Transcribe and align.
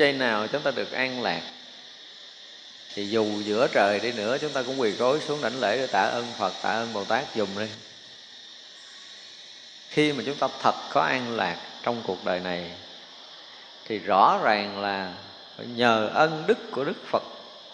giây 0.00 0.12
nào 0.12 0.46
chúng 0.46 0.62
ta 0.62 0.70
được 0.70 0.92
an 0.92 1.22
lạc. 1.22 1.42
Thì 2.94 3.08
dù 3.08 3.40
giữa 3.44 3.68
trời 3.72 4.00
đi 4.00 4.12
nữa, 4.12 4.38
chúng 4.40 4.52
ta 4.52 4.62
cũng 4.62 4.80
quỳ 4.80 4.90
gối 4.90 5.20
xuống 5.26 5.42
đảnh 5.42 5.60
lễ 5.60 5.76
để 5.76 5.86
tạ 5.86 6.02
ơn 6.02 6.26
phật, 6.38 6.52
tạ 6.62 6.70
ơn 6.70 6.92
bồ 6.92 7.04
tát 7.04 7.34
dùng 7.34 7.48
đi. 7.58 7.66
Khi 9.88 10.12
mà 10.12 10.22
chúng 10.26 10.36
ta 10.36 10.48
thật 10.62 10.74
có 10.92 11.00
an 11.00 11.36
lạc 11.36 11.56
trong 11.82 12.02
cuộc 12.06 12.24
đời 12.24 12.40
này, 12.40 12.70
thì 13.84 13.98
rõ 13.98 14.40
ràng 14.42 14.80
là 14.80 15.12
nhờ 15.58 16.10
ân 16.14 16.44
đức 16.46 16.58
của 16.70 16.84
đức 16.84 17.06
phật 17.10 17.22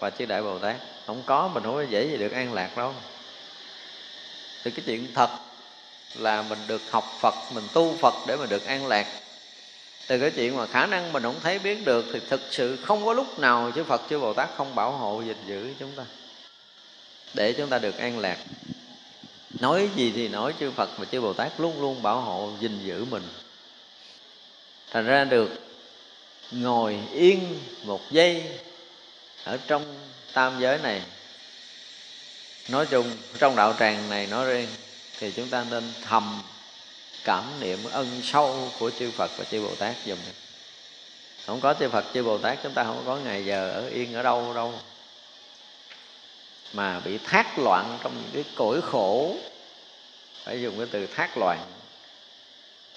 và 0.01 0.11
chư 0.11 0.27
đại 0.27 0.43
bồ 0.43 0.59
tát. 0.59 0.77
Không 1.07 1.23
có 1.27 1.49
mình 1.49 1.63
không 1.63 1.75
có 1.75 1.83
dễ 1.83 2.07
gì 2.07 2.17
được 2.17 2.33
an 2.33 2.53
lạc 2.53 2.77
đâu. 2.77 2.95
Thì 4.65 4.71
cái 4.71 4.83
chuyện 4.87 5.15
thật 5.15 5.31
là 6.15 6.43
mình 6.43 6.59
được 6.67 6.83
học 6.91 7.05
phật, 7.21 7.35
mình 7.53 7.65
tu 7.73 7.97
phật 7.97 8.15
để 8.27 8.37
mình 8.37 8.49
được 8.49 8.67
an 8.67 8.87
lạc 8.87 9.07
từ 10.07 10.19
cái 10.19 10.31
chuyện 10.31 10.57
mà 10.57 10.67
khả 10.67 10.87
năng 10.87 11.13
mình 11.13 11.23
không 11.23 11.41
thấy 11.43 11.59
biết 11.59 11.85
được 11.85 12.07
thì 12.13 12.21
thực 12.29 12.41
sự 12.51 12.77
không 12.77 13.05
có 13.05 13.13
lúc 13.13 13.39
nào 13.39 13.73
chư 13.75 13.85
Phật 13.85 14.03
chư 14.11 14.19
Bồ 14.19 14.33
Tát 14.33 14.49
không 14.57 14.75
bảo 14.75 14.93
hộ, 14.93 15.23
gìn 15.23 15.37
giữ 15.47 15.75
chúng 15.79 15.93
ta. 15.97 16.05
Để 17.35 17.53
chúng 17.53 17.69
ta 17.69 17.79
được 17.79 17.99
an 17.99 18.19
lạc. 18.19 18.39
Nói 19.61 19.89
gì 19.97 20.13
thì 20.17 20.29
nói 20.29 20.55
chư 20.61 20.71
Phật 20.71 20.91
và 20.99 21.05
chư 21.05 21.21
Bồ 21.21 21.33
Tát 21.33 21.61
luôn 21.61 21.81
luôn 21.81 22.03
bảo 22.03 22.21
hộ, 22.21 22.53
gìn 22.61 22.79
giữ 22.85 23.05
mình. 23.05 23.23
Thành 24.91 25.07
ra 25.07 25.25
được 25.25 25.51
ngồi 26.51 26.99
yên 27.13 27.59
một 27.85 28.01
giây 28.11 28.43
ở 29.45 29.59
trong 29.67 29.85
tam 30.33 30.61
giới 30.61 30.79
này. 30.79 31.03
Nói 32.69 32.87
chung, 32.87 33.11
trong 33.39 33.57
đạo 33.57 33.75
tràng 33.79 34.11
này 34.11 34.27
nói 34.27 34.53
riêng, 34.55 34.69
thì 35.19 35.33
chúng 35.33 35.49
ta 35.49 35.65
nên 35.71 35.93
thầm 36.09 36.43
cảm 37.27 37.45
niệm 37.61 37.79
ân 37.93 38.21
sâu 38.25 38.71
của 38.79 38.91
chư 38.99 39.11
Phật 39.11 39.31
và 39.37 39.45
chư 39.45 39.63
Bồ 39.63 39.75
Tát 39.75 39.95
dùm 40.07 40.19
không 41.47 41.61
có 41.61 41.75
chư 41.81 41.89
Phật, 41.89 42.05
chư 42.15 42.23
Bồ 42.23 42.39
Tát 42.39 42.59
chúng 42.63 42.73
ta 42.73 42.85
không 42.85 43.03
có 43.07 43.17
ngày 43.17 43.45
giờ 43.45 43.71
ở 43.71 43.89
yên 43.89 44.15
ở 44.15 44.23
đâu 44.23 44.55
đâu. 44.55 44.75
Mà 46.73 47.01
bị 47.01 47.19
thác 47.19 47.59
loạn 47.59 47.99
trong 48.03 48.23
những 48.23 48.31
cái 48.33 48.55
cõi 48.57 48.81
khổ. 48.83 49.37
Phải 50.45 50.63
dùng 50.63 50.79
cái 50.79 50.87
từ 50.91 51.07
thác 51.07 51.39
loạn. 51.39 51.59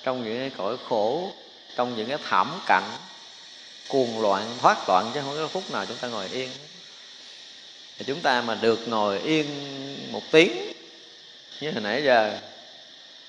Trong 0.04 0.24
những 0.24 0.38
cái 0.38 0.52
cõi 0.58 0.78
khổ, 0.90 1.32
trong 1.76 1.96
những 1.96 2.08
cái 2.10 2.18
thảm 2.30 2.62
cảnh, 2.68 2.92
cuồng 3.88 4.22
loạn, 4.22 4.58
thoát 4.62 4.78
loạn, 4.90 5.12
chứ 5.14 5.22
không 5.22 5.36
có 5.36 5.48
phút 5.48 5.72
nào 5.72 5.86
chúng 5.86 5.98
ta 5.98 6.08
ngồi 6.08 6.28
yên. 6.30 6.50
Thì 7.98 8.06
chúng 8.08 8.22
ta 8.22 8.42
mà 8.42 8.56
được 8.56 8.88
ngồi 8.88 9.20
yên 9.20 9.48
một 10.12 10.24
tiếng, 10.32 10.74
như 11.62 11.72
hồi 11.72 11.82
nãy 11.82 12.04
giờ 12.04 12.38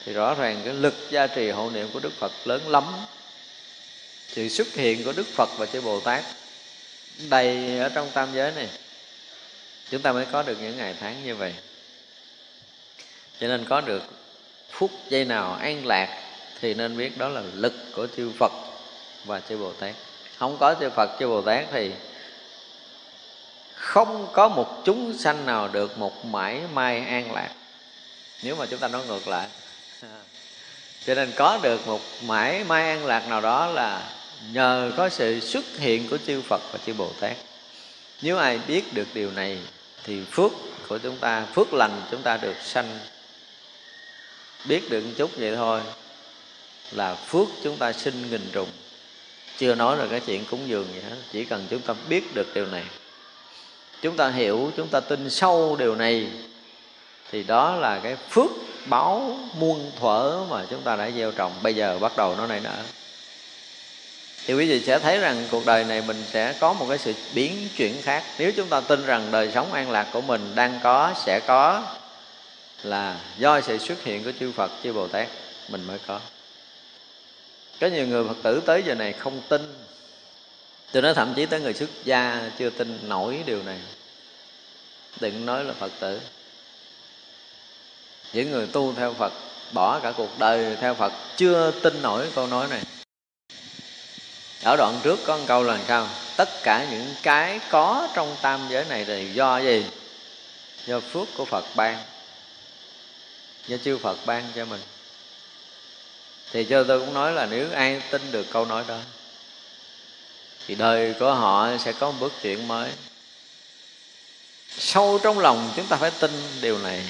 thì 0.04 0.12
rõ 0.12 0.34
ràng 0.34 0.60
cái 0.64 0.74
lực 0.74 0.94
gia 1.10 1.26
trì 1.26 1.50
hộ 1.50 1.70
niệm 1.70 1.88
của 1.92 2.00
đức 2.00 2.12
phật 2.18 2.32
lớn 2.44 2.68
lắm. 2.68 2.84
Sự 4.28 4.48
xuất 4.48 4.74
hiện 4.74 5.04
của 5.04 5.12
đức 5.12 5.26
phật 5.26 5.48
và 5.58 5.66
chư 5.66 5.80
bồ 5.80 6.00
tát 6.00 6.24
đầy 7.28 7.78
ở 7.78 7.88
trong 7.88 8.10
tam 8.14 8.28
giới 8.34 8.52
này. 8.52 8.68
Chúng 9.90 10.02
ta 10.02 10.12
mới 10.12 10.26
có 10.32 10.42
được 10.42 10.58
những 10.60 10.76
ngày 10.76 10.94
tháng 11.00 11.24
như 11.24 11.34
vậy. 11.34 11.54
Cho 13.40 13.48
nên 13.48 13.64
có 13.64 13.80
được 13.80 14.02
phút 14.70 14.90
giây 15.08 15.24
nào 15.24 15.54
an 15.54 15.86
lạc 15.86 16.22
thì 16.60 16.74
nên 16.74 16.96
biết 16.96 17.18
đó 17.18 17.28
là 17.28 17.42
lực 17.54 17.74
của 17.94 18.06
chư 18.16 18.30
phật 18.38 18.52
và 19.24 19.40
chư 19.48 19.56
bồ 19.56 19.72
tát. 19.72 19.94
Không 20.38 20.56
có 20.60 20.74
chư 20.80 20.90
phật, 20.90 21.10
chư 21.20 21.28
bồ 21.28 21.42
tát 21.42 21.64
thì 21.72 21.90
không 23.74 24.28
có 24.32 24.48
một 24.48 24.82
chúng 24.84 25.18
sanh 25.18 25.46
nào 25.46 25.68
được 25.68 25.98
một 25.98 26.24
mãi 26.24 26.60
may 26.72 27.00
an 27.00 27.32
lạc. 27.32 27.50
Nếu 28.42 28.56
mà 28.56 28.66
chúng 28.66 28.78
ta 28.78 28.88
nói 28.88 29.06
ngược 29.06 29.28
lại 29.28 29.48
cho 31.06 31.14
nên 31.14 31.32
có 31.36 31.58
được 31.62 31.86
một 31.86 32.00
mãi 32.26 32.64
may 32.64 32.90
an 32.90 33.06
lạc 33.06 33.28
nào 33.28 33.40
đó 33.40 33.66
là 33.66 34.10
nhờ 34.52 34.92
có 34.96 35.08
sự 35.08 35.40
xuất 35.40 35.64
hiện 35.78 36.08
của 36.08 36.18
chư 36.26 36.42
Phật 36.42 36.60
và 36.72 36.78
chư 36.86 36.92
Bồ 36.94 37.12
Tát 37.20 37.36
nếu 38.22 38.38
ai 38.38 38.60
biết 38.68 38.94
được 38.94 39.06
điều 39.14 39.30
này 39.30 39.58
thì 40.04 40.24
phước 40.30 40.52
của 40.88 40.98
chúng 40.98 41.16
ta, 41.16 41.46
phước 41.54 41.74
lành 41.74 42.02
chúng 42.10 42.22
ta 42.22 42.36
được 42.36 42.56
sanh. 42.64 42.98
Biết 44.64 44.90
được 44.90 45.00
một 45.00 45.10
chút 45.16 45.30
vậy 45.36 45.56
thôi 45.56 45.80
là 46.92 47.14
phước 47.14 47.48
chúng 47.62 47.76
ta 47.76 47.92
sinh 47.92 48.30
nghìn 48.30 48.50
trùng. 48.52 48.68
Chưa 49.58 49.74
nói 49.74 49.96
là 49.96 50.06
cái 50.10 50.20
chuyện 50.20 50.44
cúng 50.50 50.68
dường 50.68 50.86
gì 50.94 51.00
hết 51.00 51.16
chỉ 51.32 51.44
cần 51.44 51.66
chúng 51.70 51.80
ta 51.80 51.94
biết 52.08 52.34
được 52.34 52.54
điều 52.54 52.66
này. 52.66 52.84
Chúng 54.02 54.16
ta 54.16 54.30
hiểu, 54.30 54.72
chúng 54.76 54.88
ta 54.88 55.00
tin 55.00 55.30
sâu 55.30 55.76
điều 55.78 55.96
này 55.96 56.26
thì 57.30 57.42
đó 57.42 57.76
là 57.76 58.00
cái 58.02 58.16
phước 58.30 58.50
báo 58.86 59.38
muôn 59.54 59.90
thuở 60.00 60.44
mà 60.50 60.64
chúng 60.70 60.82
ta 60.82 60.96
đã 60.96 61.10
gieo 61.10 61.32
trồng. 61.32 61.52
Bây 61.62 61.74
giờ 61.74 61.98
bắt 61.98 62.12
đầu 62.16 62.34
nó 62.36 62.46
nảy 62.46 62.60
nở. 62.60 62.76
Thì 64.46 64.54
quý 64.54 64.68
vị 64.68 64.82
sẽ 64.86 64.98
thấy 64.98 65.18
rằng 65.18 65.46
cuộc 65.50 65.66
đời 65.66 65.84
này 65.84 66.02
mình 66.06 66.24
sẽ 66.32 66.54
có 66.60 66.72
một 66.72 66.86
cái 66.88 66.98
sự 66.98 67.14
biến 67.34 67.68
chuyển 67.76 68.02
khác. 68.02 68.24
Nếu 68.38 68.52
chúng 68.56 68.68
ta 68.68 68.80
tin 68.80 69.06
rằng 69.06 69.28
đời 69.30 69.50
sống 69.54 69.72
an 69.72 69.90
lạc 69.90 70.06
của 70.12 70.20
mình 70.20 70.52
đang 70.54 70.80
có, 70.82 71.14
sẽ 71.24 71.40
có, 71.46 71.82
là 72.82 73.16
do 73.38 73.60
sự 73.60 73.78
xuất 73.78 74.04
hiện 74.04 74.24
của 74.24 74.32
chư 74.40 74.52
Phật, 74.52 74.70
chư 74.82 74.92
Bồ 74.92 75.08
Tát, 75.08 75.28
mình 75.68 75.84
mới 75.86 75.98
có. 76.06 76.20
Có 77.80 77.86
nhiều 77.86 78.06
người 78.06 78.24
Phật 78.24 78.36
tử 78.42 78.62
tới 78.66 78.82
giờ 78.86 78.94
này 78.94 79.12
không 79.12 79.40
tin. 79.48 79.74
Tôi 80.92 81.02
nói 81.02 81.14
thậm 81.14 81.32
chí 81.36 81.46
tới 81.46 81.60
người 81.60 81.74
xuất 81.74 81.90
gia 82.04 82.50
chưa 82.58 82.70
tin 82.70 82.98
nổi 83.08 83.38
điều 83.46 83.62
này. 83.62 83.78
Đừng 85.20 85.46
nói 85.46 85.64
là 85.64 85.72
Phật 85.72 85.92
tử 86.00 86.20
những 88.32 88.50
người 88.50 88.66
tu 88.66 88.94
theo 88.96 89.14
phật, 89.14 89.32
bỏ 89.72 90.00
cả 90.00 90.12
cuộc 90.16 90.38
đời 90.38 90.76
theo 90.80 90.94
phật, 90.94 91.12
chưa 91.36 91.72
tin 91.82 92.02
nổi 92.02 92.28
câu 92.34 92.46
nói 92.46 92.68
này. 92.68 92.82
Ở 94.64 94.76
đoạn 94.76 95.00
trước 95.02 95.18
có 95.26 95.36
một 95.36 95.44
câu 95.46 95.62
là 95.62 95.78
sao? 95.88 96.08
Tất 96.36 96.48
cả 96.62 96.86
những 96.90 97.14
cái 97.22 97.60
có 97.70 98.08
trong 98.14 98.36
tam 98.42 98.60
giới 98.70 98.84
này 98.84 99.04
thì 99.04 99.32
do 99.32 99.58
gì? 99.58 99.86
Do 100.86 101.00
phước 101.00 101.28
của 101.36 101.44
phật 101.44 101.64
ban. 101.74 101.98
Do 103.66 103.76
chư 103.84 103.98
phật 103.98 104.18
ban 104.26 104.44
cho 104.56 104.64
mình. 104.64 104.80
Thì 106.52 106.64
cho 106.64 106.84
tôi 106.84 107.00
cũng 107.00 107.14
nói 107.14 107.32
là 107.32 107.46
nếu 107.46 107.68
ai 107.74 108.02
tin 108.10 108.32
được 108.32 108.46
câu 108.50 108.64
nói 108.64 108.84
đó, 108.88 108.98
thì 110.66 110.74
đời 110.74 111.14
của 111.20 111.34
họ 111.34 111.68
sẽ 111.78 111.92
có 111.92 112.10
một 112.10 112.16
bước 112.20 112.32
chuyển 112.42 112.68
mới. 112.68 112.90
Sâu 114.78 115.20
trong 115.22 115.38
lòng 115.38 115.72
chúng 115.76 115.86
ta 115.86 115.96
phải 115.96 116.10
tin 116.10 116.30
điều 116.60 116.78
này 116.78 117.04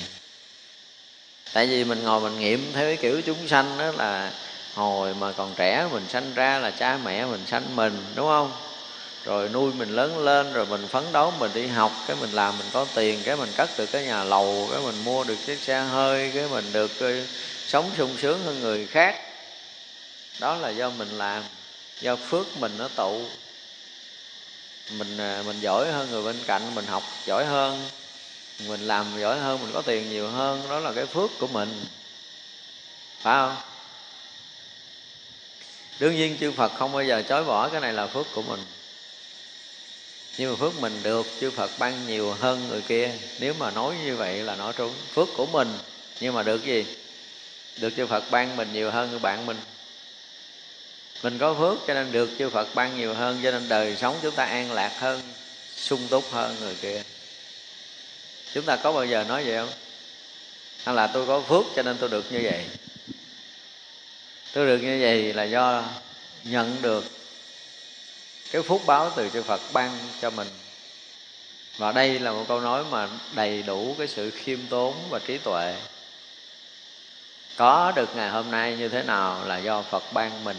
tại 1.53 1.67
vì 1.67 1.85
mình 1.85 2.03
ngồi 2.03 2.21
mình 2.21 2.39
nghiệm 2.39 2.73
theo 2.73 2.87
cái 2.87 2.97
kiểu 2.97 3.21
chúng 3.23 3.49
sanh 3.49 3.79
đó 3.79 3.93
là 3.97 4.33
hồi 4.75 5.15
mà 5.15 5.33
còn 5.33 5.55
trẻ 5.55 5.89
mình 5.93 6.09
sanh 6.09 6.35
ra 6.35 6.59
là 6.59 6.71
cha 6.71 6.99
mẹ 7.05 7.27
mình 7.27 7.47
sanh 7.47 7.77
mình, 7.77 8.05
đúng 8.15 8.27
không? 8.27 8.53
Rồi 9.25 9.49
nuôi 9.49 9.73
mình 9.73 9.89
lớn 9.91 10.19
lên, 10.19 10.53
rồi 10.53 10.67
mình 10.67 10.89
phấn 10.89 11.13
đấu 11.13 11.33
mình 11.39 11.51
đi 11.55 11.67
học, 11.67 12.05
cái 12.07 12.17
mình 12.21 12.33
làm 12.33 12.59
mình 12.59 12.67
có 12.73 12.87
tiền, 12.95 13.23
cái 13.25 13.37
mình 13.37 13.53
cất 13.57 13.79
được 13.79 13.87
cái 13.93 14.05
nhà 14.05 14.25
lầu, 14.25 14.69
cái 14.73 14.81
mình 14.81 15.05
mua 15.05 15.25
được 15.25 15.37
chiếc 15.47 15.63
xe 15.63 15.81
hơi, 15.81 16.31
cái 16.35 16.49
mình 16.49 16.73
được 16.73 17.01
ờ, 17.01 17.13
sống 17.67 17.91
sung 17.97 18.17
sướng 18.19 18.45
hơn 18.45 18.61
người 18.61 18.87
khác. 18.87 19.21
Đó 20.41 20.57
là 20.57 20.69
do 20.69 20.91
mình 20.91 21.09
làm, 21.09 21.43
do 22.01 22.17
phước 22.17 22.47
mình 22.57 22.73
nó 22.79 22.89
tụ. 22.97 23.21
Mình 24.99 25.19
ờ, 25.19 25.43
mình 25.47 25.61
giỏi 25.61 25.93
hơn 25.93 26.11
người 26.11 26.23
bên 26.23 26.37
cạnh, 26.47 26.75
mình 26.75 26.87
học 26.87 27.03
giỏi 27.27 27.45
hơn 27.45 27.85
mình 28.67 28.81
làm 28.81 29.21
giỏi 29.21 29.39
hơn, 29.39 29.63
mình 29.63 29.71
có 29.73 29.83
tiền 29.83 30.11
nhiều 30.11 30.29
hơn, 30.29 30.69
đó 30.69 30.79
là 30.79 30.93
cái 30.93 31.07
phước 31.07 31.31
của 31.39 31.47
mình. 31.47 31.85
Phải 33.21 33.35
không? 33.35 33.57
Đương 35.99 36.17
nhiên 36.17 36.37
chư 36.41 36.53
phật 36.53 36.73
không 36.79 36.93
bao 36.93 37.05
giờ 37.05 37.23
chối 37.29 37.45
bỏ 37.45 37.69
cái 37.69 37.81
này 37.81 37.93
là 37.93 38.07
phước 38.07 38.27
của 38.35 38.43
mình. 38.43 38.61
Nhưng 40.39 40.51
mà 40.51 40.57
phước 40.57 40.81
mình 40.81 41.03
được, 41.03 41.27
chư 41.41 41.51
phật 41.51 41.71
ban 41.79 42.07
nhiều 42.07 42.33
hơn 42.33 42.69
người 42.69 42.83
kia. 42.83 43.11
Nếu 43.39 43.55
mà 43.59 43.71
nói 43.71 43.95
như 44.05 44.17
vậy 44.17 44.43
là 44.43 44.57
nói 44.57 44.73
trúng. 44.77 44.95
Phước 45.15 45.29
của 45.37 45.47
mình, 45.47 45.79
nhưng 46.21 46.35
mà 46.35 46.43
được 46.43 46.65
gì? 46.65 46.87
Được 47.77 47.91
chư 47.97 48.07
phật 48.07 48.31
ban 48.31 48.57
mình 48.57 48.73
nhiều 48.73 48.91
hơn 48.91 49.11
người 49.11 49.19
bạn 49.19 49.47
mình. 49.47 49.57
Mình 51.23 51.39
có 51.39 51.55
phước 51.55 51.79
cho 51.87 51.95
nên 51.95 52.13
được 52.13 52.31
chư 52.39 52.51
phật 52.51 52.75
ban 52.75 52.97
nhiều 52.97 53.15
hơn, 53.15 53.41
cho 53.43 53.51
nên 53.51 53.69
đời 53.69 53.97
sống 53.97 54.17
chúng 54.23 54.35
ta 54.35 54.45
an 54.45 54.73
lạc 54.73 55.01
hơn, 55.01 55.23
sung 55.77 56.09
túc 56.09 56.33
hơn 56.33 56.57
người 56.61 56.75
kia 56.75 57.03
chúng 58.55 58.65
ta 58.65 58.77
có 58.77 58.93
bao 58.93 59.07
giờ 59.07 59.25
nói 59.25 59.45
vậy 59.45 59.57
không? 59.57 59.75
Hay 60.85 60.95
là 60.95 61.07
tôi 61.07 61.27
có 61.27 61.41
phước 61.41 61.65
cho 61.77 61.83
nên 61.83 61.97
tôi 61.99 62.09
được 62.09 62.33
như 62.33 62.41
vậy? 62.43 62.67
Tôi 64.53 64.67
được 64.67 64.79
như 64.79 64.99
vậy 65.01 65.35
là 65.35 65.45
do 65.45 65.85
nhận 66.45 66.83
được 66.83 67.05
cái 68.51 68.63
phúc 68.63 68.83
báo 68.87 69.13
từ 69.17 69.31
chư 69.31 69.43
Phật 69.43 69.61
ban 69.73 69.99
cho 70.21 70.31
mình. 70.31 70.49
Và 71.77 71.93
đây 71.93 72.19
là 72.19 72.33
một 72.33 72.45
câu 72.49 72.61
nói 72.61 72.85
mà 72.91 73.09
đầy 73.33 73.63
đủ 73.63 73.95
cái 73.99 74.09
sự 74.09 74.31
khiêm 74.31 74.59
tốn 74.71 74.95
và 75.11 75.19
trí 75.19 75.39
tuệ. 75.39 75.77
Có 77.57 77.93
được 77.97 78.17
ngày 78.17 78.31
hôm 78.31 78.51
nay 78.51 78.77
như 78.77 78.89
thế 78.89 79.03
nào 79.03 79.45
là 79.47 79.59
do 79.59 79.83
Phật 79.83 80.13
ban 80.13 80.45
mình? 80.45 80.57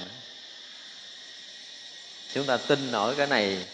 Chúng 2.33 2.45
ta 2.45 2.57
tin 2.57 2.91
nổi 2.91 3.15
cái 3.15 3.27
này 3.27 3.65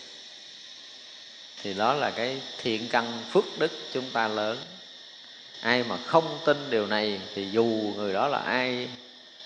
thì 1.64 1.74
đó 1.74 1.94
là 1.94 2.12
cái 2.12 2.42
thiện 2.58 2.88
căn 2.90 3.24
phước 3.32 3.46
đức 3.60 3.72
chúng 3.94 4.10
ta 4.14 4.28
lớn. 4.28 4.58
Ai 5.62 5.84
mà 5.84 5.98
không 5.98 6.40
tin 6.46 6.70
điều 6.70 6.88
này 6.88 7.22
thì 7.36 7.50
dù 7.52 7.94
người 7.96 8.14
đó 8.14 8.28
là 8.28 8.38
ai, 8.38 8.90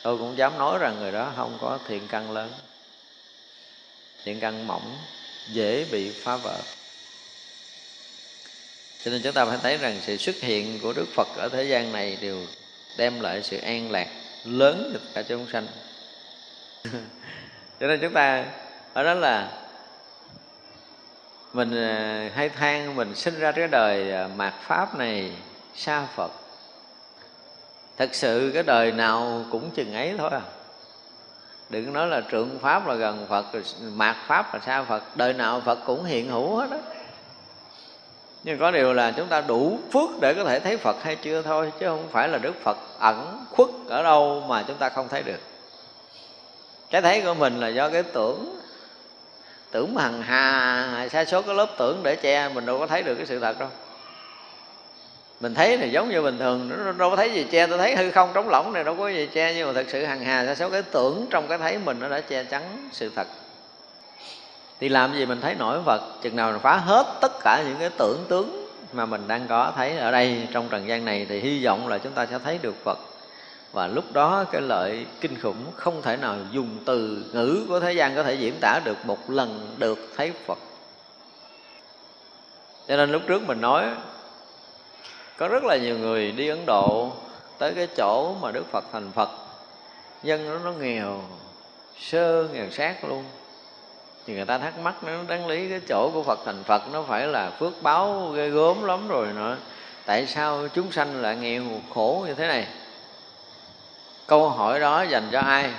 tôi 0.04 0.18
cũng 0.18 0.38
dám 0.38 0.58
nói 0.58 0.78
rằng 0.80 1.00
người 1.00 1.12
đó 1.12 1.34
không 1.36 1.58
có 1.62 1.80
thiện 1.88 2.08
căn 2.08 2.32
lớn. 2.32 2.52
Thiện 4.24 4.40
căn 4.40 4.68
mỏng, 4.68 4.98
dễ 5.52 5.86
bị 5.92 6.12
phá 6.12 6.36
vỡ. 6.38 6.58
Cho 9.04 9.12
nên 9.12 9.22
chúng 9.24 9.34
ta 9.34 9.46
phải 9.46 9.58
thấy 9.62 9.78
rằng 9.78 10.00
sự 10.02 10.18
xuất 10.18 10.36
hiện 10.36 10.80
của 10.80 10.94
đức 10.94 11.06
phật 11.14 11.28
ở 11.38 11.50
thế 11.50 11.64
gian 11.64 11.92
này 11.92 12.18
đều 12.22 12.46
đem 12.98 13.20
lại 13.20 13.44
sự 13.44 13.58
an 13.58 13.92
lạc 13.92 14.08
lớn 14.44 14.92
cho 14.94 15.00
cả 15.14 15.22
chúng 15.22 15.48
sanh. 15.52 15.68
Cho 17.80 17.88
nên 17.88 18.00
chúng 18.02 18.14
ta 18.14 18.46
ở 18.94 19.04
đó 19.04 19.14
là 19.14 19.62
mình 21.54 21.76
à, 21.76 22.30
hay 22.36 22.50
than 22.50 22.96
mình 22.96 23.16
sinh 23.16 23.40
ra 23.40 23.52
cái 23.52 23.68
đời 23.68 24.12
à, 24.12 24.30
mạt 24.36 24.54
pháp 24.62 24.96
này 24.96 25.32
xa 25.76 26.08
phật. 26.16 26.32
Thật 27.98 28.10
sự 28.16 28.52
cái 28.54 28.64
đời 28.64 28.92
nào 28.92 29.46
cũng 29.52 29.72
chừng 29.72 29.94
ấy 29.94 30.16
thôi 30.18 30.30
à. 30.32 30.42
Đừng 31.70 31.94
nói 31.94 32.08
là 32.08 32.22
trượng 32.32 32.60
pháp 32.60 32.88
là 32.88 32.96
gần 32.96 33.26
phật 33.30 33.46
mạt 33.82 34.16
pháp 34.28 34.54
là 34.54 34.60
xa 34.60 34.84
phật. 34.84 35.04
Đời 35.16 35.34
nào 35.34 35.62
phật 35.66 35.80
cũng 35.86 36.04
hiện 36.04 36.30
hữu 36.30 36.56
hết 36.56 36.70
đó 36.72 36.78
nhưng 38.44 38.60
có 38.60 38.72
điều 38.72 38.94
là 38.94 39.12
chúng 39.12 39.28
ta 39.28 39.42
đủ 39.42 39.80
phước 39.94 40.10
để 40.22 40.34
có 40.34 40.44
thể 40.44 40.60
thấy 40.60 40.78
phật 40.78 41.04
hay 41.04 41.16
chưa 41.16 41.42
thôi, 41.42 41.72
chứ 41.80 41.88
không 41.88 42.08
phải 42.12 42.28
là 42.28 42.38
đức 42.38 42.54
phật 42.64 42.78
ẩn 43.00 43.46
khuất 43.52 43.70
ở 43.88 44.04
đâu 44.04 44.44
mà 44.48 44.64
chúng 44.68 44.78
ta 44.78 44.90
không 44.90 45.08
thấy 45.08 45.24
được. 45.24 45.40
Cái 46.90 47.02
thấy 47.02 47.22
của 47.22 47.34
mình 47.34 47.60
là 47.60 47.68
do 47.68 47.90
cái 47.90 48.04
tưởng 48.04 48.61
tưởng 49.72 49.94
mà 49.94 50.02
hằng 50.02 50.22
hà 50.22 51.08
sa 51.12 51.26
số 51.26 51.42
cái 51.42 51.56
lớp 51.56 51.68
tưởng 51.78 52.04
để 52.04 52.16
che, 52.16 52.50
mình 52.50 52.66
đâu 52.66 52.80
có 52.80 52.88
thấy 52.88 53.02
được 53.04 53.16
cái 53.16 53.26
sự 53.26 53.40
thật 53.40 53.60
đâu. 53.60 53.70
Mình 55.40 55.54
thấy 55.54 55.78
thì 55.78 55.90
giống 55.90 56.10
như 56.10 56.22
bình 56.22 56.38
thường, 56.40 56.70
nó 56.86 56.92
đâu 56.92 57.10
có 57.10 57.16
thấy 57.16 57.34
gì 57.34 57.46
che 57.52 57.68
tôi 57.68 57.78
thấy 57.78 57.96
hư 57.96 58.12
không 58.12 58.30
trống 58.34 58.50
lỏng 58.50 58.74
này, 58.74 58.84
đâu 58.84 58.96
có 58.96 59.10
gì 59.10 59.30
che, 59.34 59.54
nhưng 59.54 59.68
mà 59.68 59.74
thật 59.74 59.86
sự 59.90 60.06
hằng 60.06 60.20
hà 60.20 60.46
sa 60.46 60.56
số 60.56 60.70
cái 60.70 60.82
tưởng 60.82 61.26
trong 61.30 61.48
cái 61.48 61.58
thấy 61.58 61.78
mình 61.78 62.00
nó 62.00 62.10
đã 62.10 62.22
che 62.22 62.44
chắn 62.44 62.90
sự 62.92 63.12
thật. 63.16 63.28
Thì 64.80 64.90
làm 64.90 65.14
gì 65.14 65.26
mình 65.26 65.42
thấy 65.42 65.56
nổi 65.56 65.80
Phật, 65.86 66.02
chừng 66.22 66.36
nào 66.36 66.52
mình 66.52 66.62
phá 66.62 66.78
hết 66.78 67.06
tất 67.22 67.32
cả 67.44 67.64
những 67.68 67.76
cái 67.80 67.90
tưởng 67.98 68.26
tướng 68.30 68.70
mà 68.94 69.06
mình 69.06 69.28
đang 69.28 69.48
có, 69.48 69.74
thấy 69.76 69.98
ở 69.98 70.12
đây 70.12 70.48
trong 70.54 70.70
trần 70.70 70.88
gian 70.88 71.06
này 71.06 71.26
thì 71.30 71.40
hy 71.40 71.66
vọng 71.66 71.88
là 71.88 71.98
chúng 71.98 72.14
ta 72.14 72.26
sẽ 72.26 72.40
thấy 72.44 72.60
được 72.62 72.76
Phật 72.84 73.00
và 73.72 73.88
lúc 73.88 74.06
đó 74.14 74.46
cái 74.52 74.62
lợi 74.62 75.06
kinh 75.22 75.42
khủng 75.42 75.66
không 75.76 76.02
thể 76.02 76.18
nào 76.18 76.38
dùng 76.52 76.70
từ 76.86 77.26
ngữ 77.34 77.66
của 77.70 77.80
thế 77.80 77.94
gian 77.94 78.16
có 78.16 78.24
thể 78.24 78.34
diễn 78.34 78.54
tả 78.62 78.80
được 78.86 79.06
một 79.06 79.30
lần 79.30 79.76
được 79.78 80.00
thấy 80.18 80.32
Phật. 80.46 80.58
Cho 82.88 82.98
nên 82.98 83.12
lúc 83.12 83.22
trước 83.28 83.48
mình 83.48 83.62
nói, 83.62 83.86
có 85.38 85.48
rất 85.48 85.64
là 85.64 85.78
nhiều 85.78 85.98
người 85.98 86.32
đi 86.32 86.48
Ấn 86.48 86.66
Độ 86.66 87.12
tới 87.58 87.74
cái 87.76 87.88
chỗ 87.98 88.34
mà 88.42 88.52
Đức 88.52 88.66
Phật 88.72 88.86
thành 88.92 89.12
Phật. 89.12 89.30
Dân 90.24 90.50
nó 90.50 90.60
nó 90.60 90.72
nghèo, 90.72 91.22
sơ 92.00 92.48
nghèo 92.54 92.70
sát 92.72 93.06
luôn. 93.06 93.24
Thì 94.26 94.34
người 94.34 94.46
ta 94.46 94.58
thắc 94.58 94.80
mắc 94.80 95.04
nó 95.04 95.14
đáng 95.28 95.48
lý 95.48 95.70
cái 95.70 95.82
chỗ 95.90 96.10
của 96.14 96.24
Phật 96.24 96.40
thành 96.46 96.64
Phật 96.64 96.82
nó 96.94 97.04
phải 97.04 97.28
là 97.28 97.50
phước 97.50 97.74
báo 97.82 98.32
ghê 98.36 98.50
gớm 98.50 98.84
lắm 98.84 99.08
rồi 99.08 99.28
nữa. 99.36 99.58
Tại 100.06 100.28
sao 100.28 100.68
chúng 100.74 100.92
sanh 100.92 101.22
lại 101.22 101.36
nghèo 101.36 101.64
khổ 101.94 102.24
như 102.28 102.34
thế 102.34 102.48
này? 102.48 102.68
Câu 104.32 104.50
hỏi 104.50 104.80
đó 104.80 105.02
dành 105.02 105.24
cho 105.32 105.40
ai? 105.40 105.70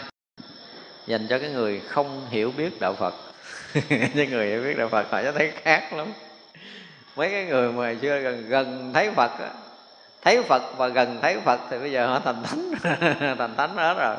Dành 1.07 1.27
cho 1.29 1.39
cái 1.39 1.51
người 1.51 1.81
không 1.89 2.27
hiểu 2.31 2.53
biết 2.57 2.81
đạo 2.81 2.95
phật. 2.95 3.15
Cái 4.17 4.27
người 4.31 4.47
hiểu 4.47 4.63
biết 4.63 4.79
đạo 4.79 4.89
phật, 4.89 5.07
họ 5.11 5.23
sẽ 5.23 5.33
thấy 5.33 5.53
khác 5.63 5.93
lắm. 5.93 6.07
Mấy 7.17 7.31
cái 7.31 7.45
người 7.45 7.73
mà 7.73 7.95
chưa 8.03 8.19
gần 8.19 8.49
gần 8.49 8.91
thấy 8.95 9.11
phật 9.11 9.31
á, 9.41 9.49
thấy 10.23 10.43
phật 10.43 10.63
và 10.77 10.89
gần 10.89 11.19
thấy 11.23 11.37
phật 11.45 11.61
thì 11.71 11.79
bây 11.79 11.93
giờ 11.93 12.07
họ 12.07 12.21
thành 12.25 12.43
thánh. 12.43 12.73
Thành 13.39 13.57
thánh 13.57 13.77
hết 13.77 13.95
rồi. 13.99 14.17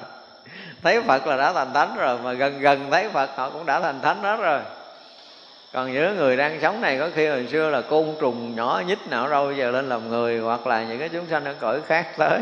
Thấy 0.84 1.02
phật 1.02 1.28
là 1.28 1.38
đã 1.38 1.54
thành 1.54 1.74
thánh 1.74 1.96
rồi, 1.98 2.18
mà 2.24 2.34
gần 2.34 2.60
gần 2.60 2.92
thấy 2.92 3.10
phật, 3.10 3.30
họ 3.36 3.50
cũng 3.50 3.66
đã 3.66 3.80
thành 3.80 4.02
thánh 4.02 4.24
hết 4.24 4.38
rồi. 4.38 4.60
Còn 5.74 5.94
những 5.94 6.18
người 6.18 6.38
đang 6.38 6.62
sống 6.62 6.82
này, 6.82 6.98
có 7.00 7.10
khi 7.16 7.28
hồi 7.28 7.48
xưa 7.52 7.70
là 7.70 7.82
côn 7.82 8.16
trùng 8.22 8.56
nhỏ 8.56 8.82
nhít 8.88 9.08
nào 9.10 9.30
đâu 9.30 9.52
giờ 9.52 9.72
lên 9.72 9.90
làm 9.90 10.10
người, 10.10 10.40
hoặc 10.40 10.68
là 10.68 10.84
những 10.84 11.00
cái 11.00 11.10
chúng 11.10 11.30
sanh 11.30 11.46
ở 11.46 11.56
cõi 11.60 11.82
khác 11.88 12.08
tới 12.18 12.40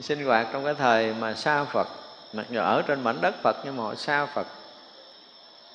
sinh 0.00 0.24
hoạt 0.24 0.46
trong 0.52 0.64
cái 0.64 0.74
thời 0.74 1.14
mà 1.14 1.34
xa 1.34 1.64
Phật 1.64 1.88
mặc 2.32 2.46
dù 2.50 2.60
ở 2.60 2.82
trên 2.82 3.04
mảnh 3.04 3.20
đất 3.20 3.34
Phật 3.42 3.56
nhưng 3.64 3.76
mà 3.76 3.82
họ 3.82 3.94
xa 3.94 4.26
Phật. 4.26 4.46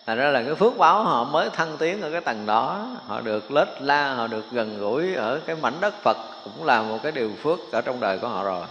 Thành 0.06 0.18
ra 0.18 0.30
là 0.30 0.44
cái 0.44 0.56
phước 0.56 0.78
báo 0.78 1.04
họ 1.04 1.24
mới 1.24 1.50
thăng 1.50 1.78
tiến 1.78 2.02
ở 2.02 2.12
cái 2.12 2.22
tầng 2.22 2.46
đó. 2.46 2.88
Họ 3.06 3.22
được 3.22 3.52
lết 3.52 3.68
la, 3.82 4.14
họ 4.14 4.28
được 4.28 4.46
gần 4.52 4.80
gũi 4.80 5.16
ở 5.16 5.40
cái 5.46 5.56
mảnh 5.56 5.74
đất 5.82 5.94
Phật 6.02 6.18
Cũng 6.44 6.66
là 6.66 6.82
một 6.82 7.00
cái 7.04 7.12
điều 7.12 7.32
phước 7.44 7.60
ở 7.72 7.82
trong 7.82 8.00
đời 8.00 8.18
của 8.18 8.28
họ 8.28 8.44
rồi. 8.44 8.66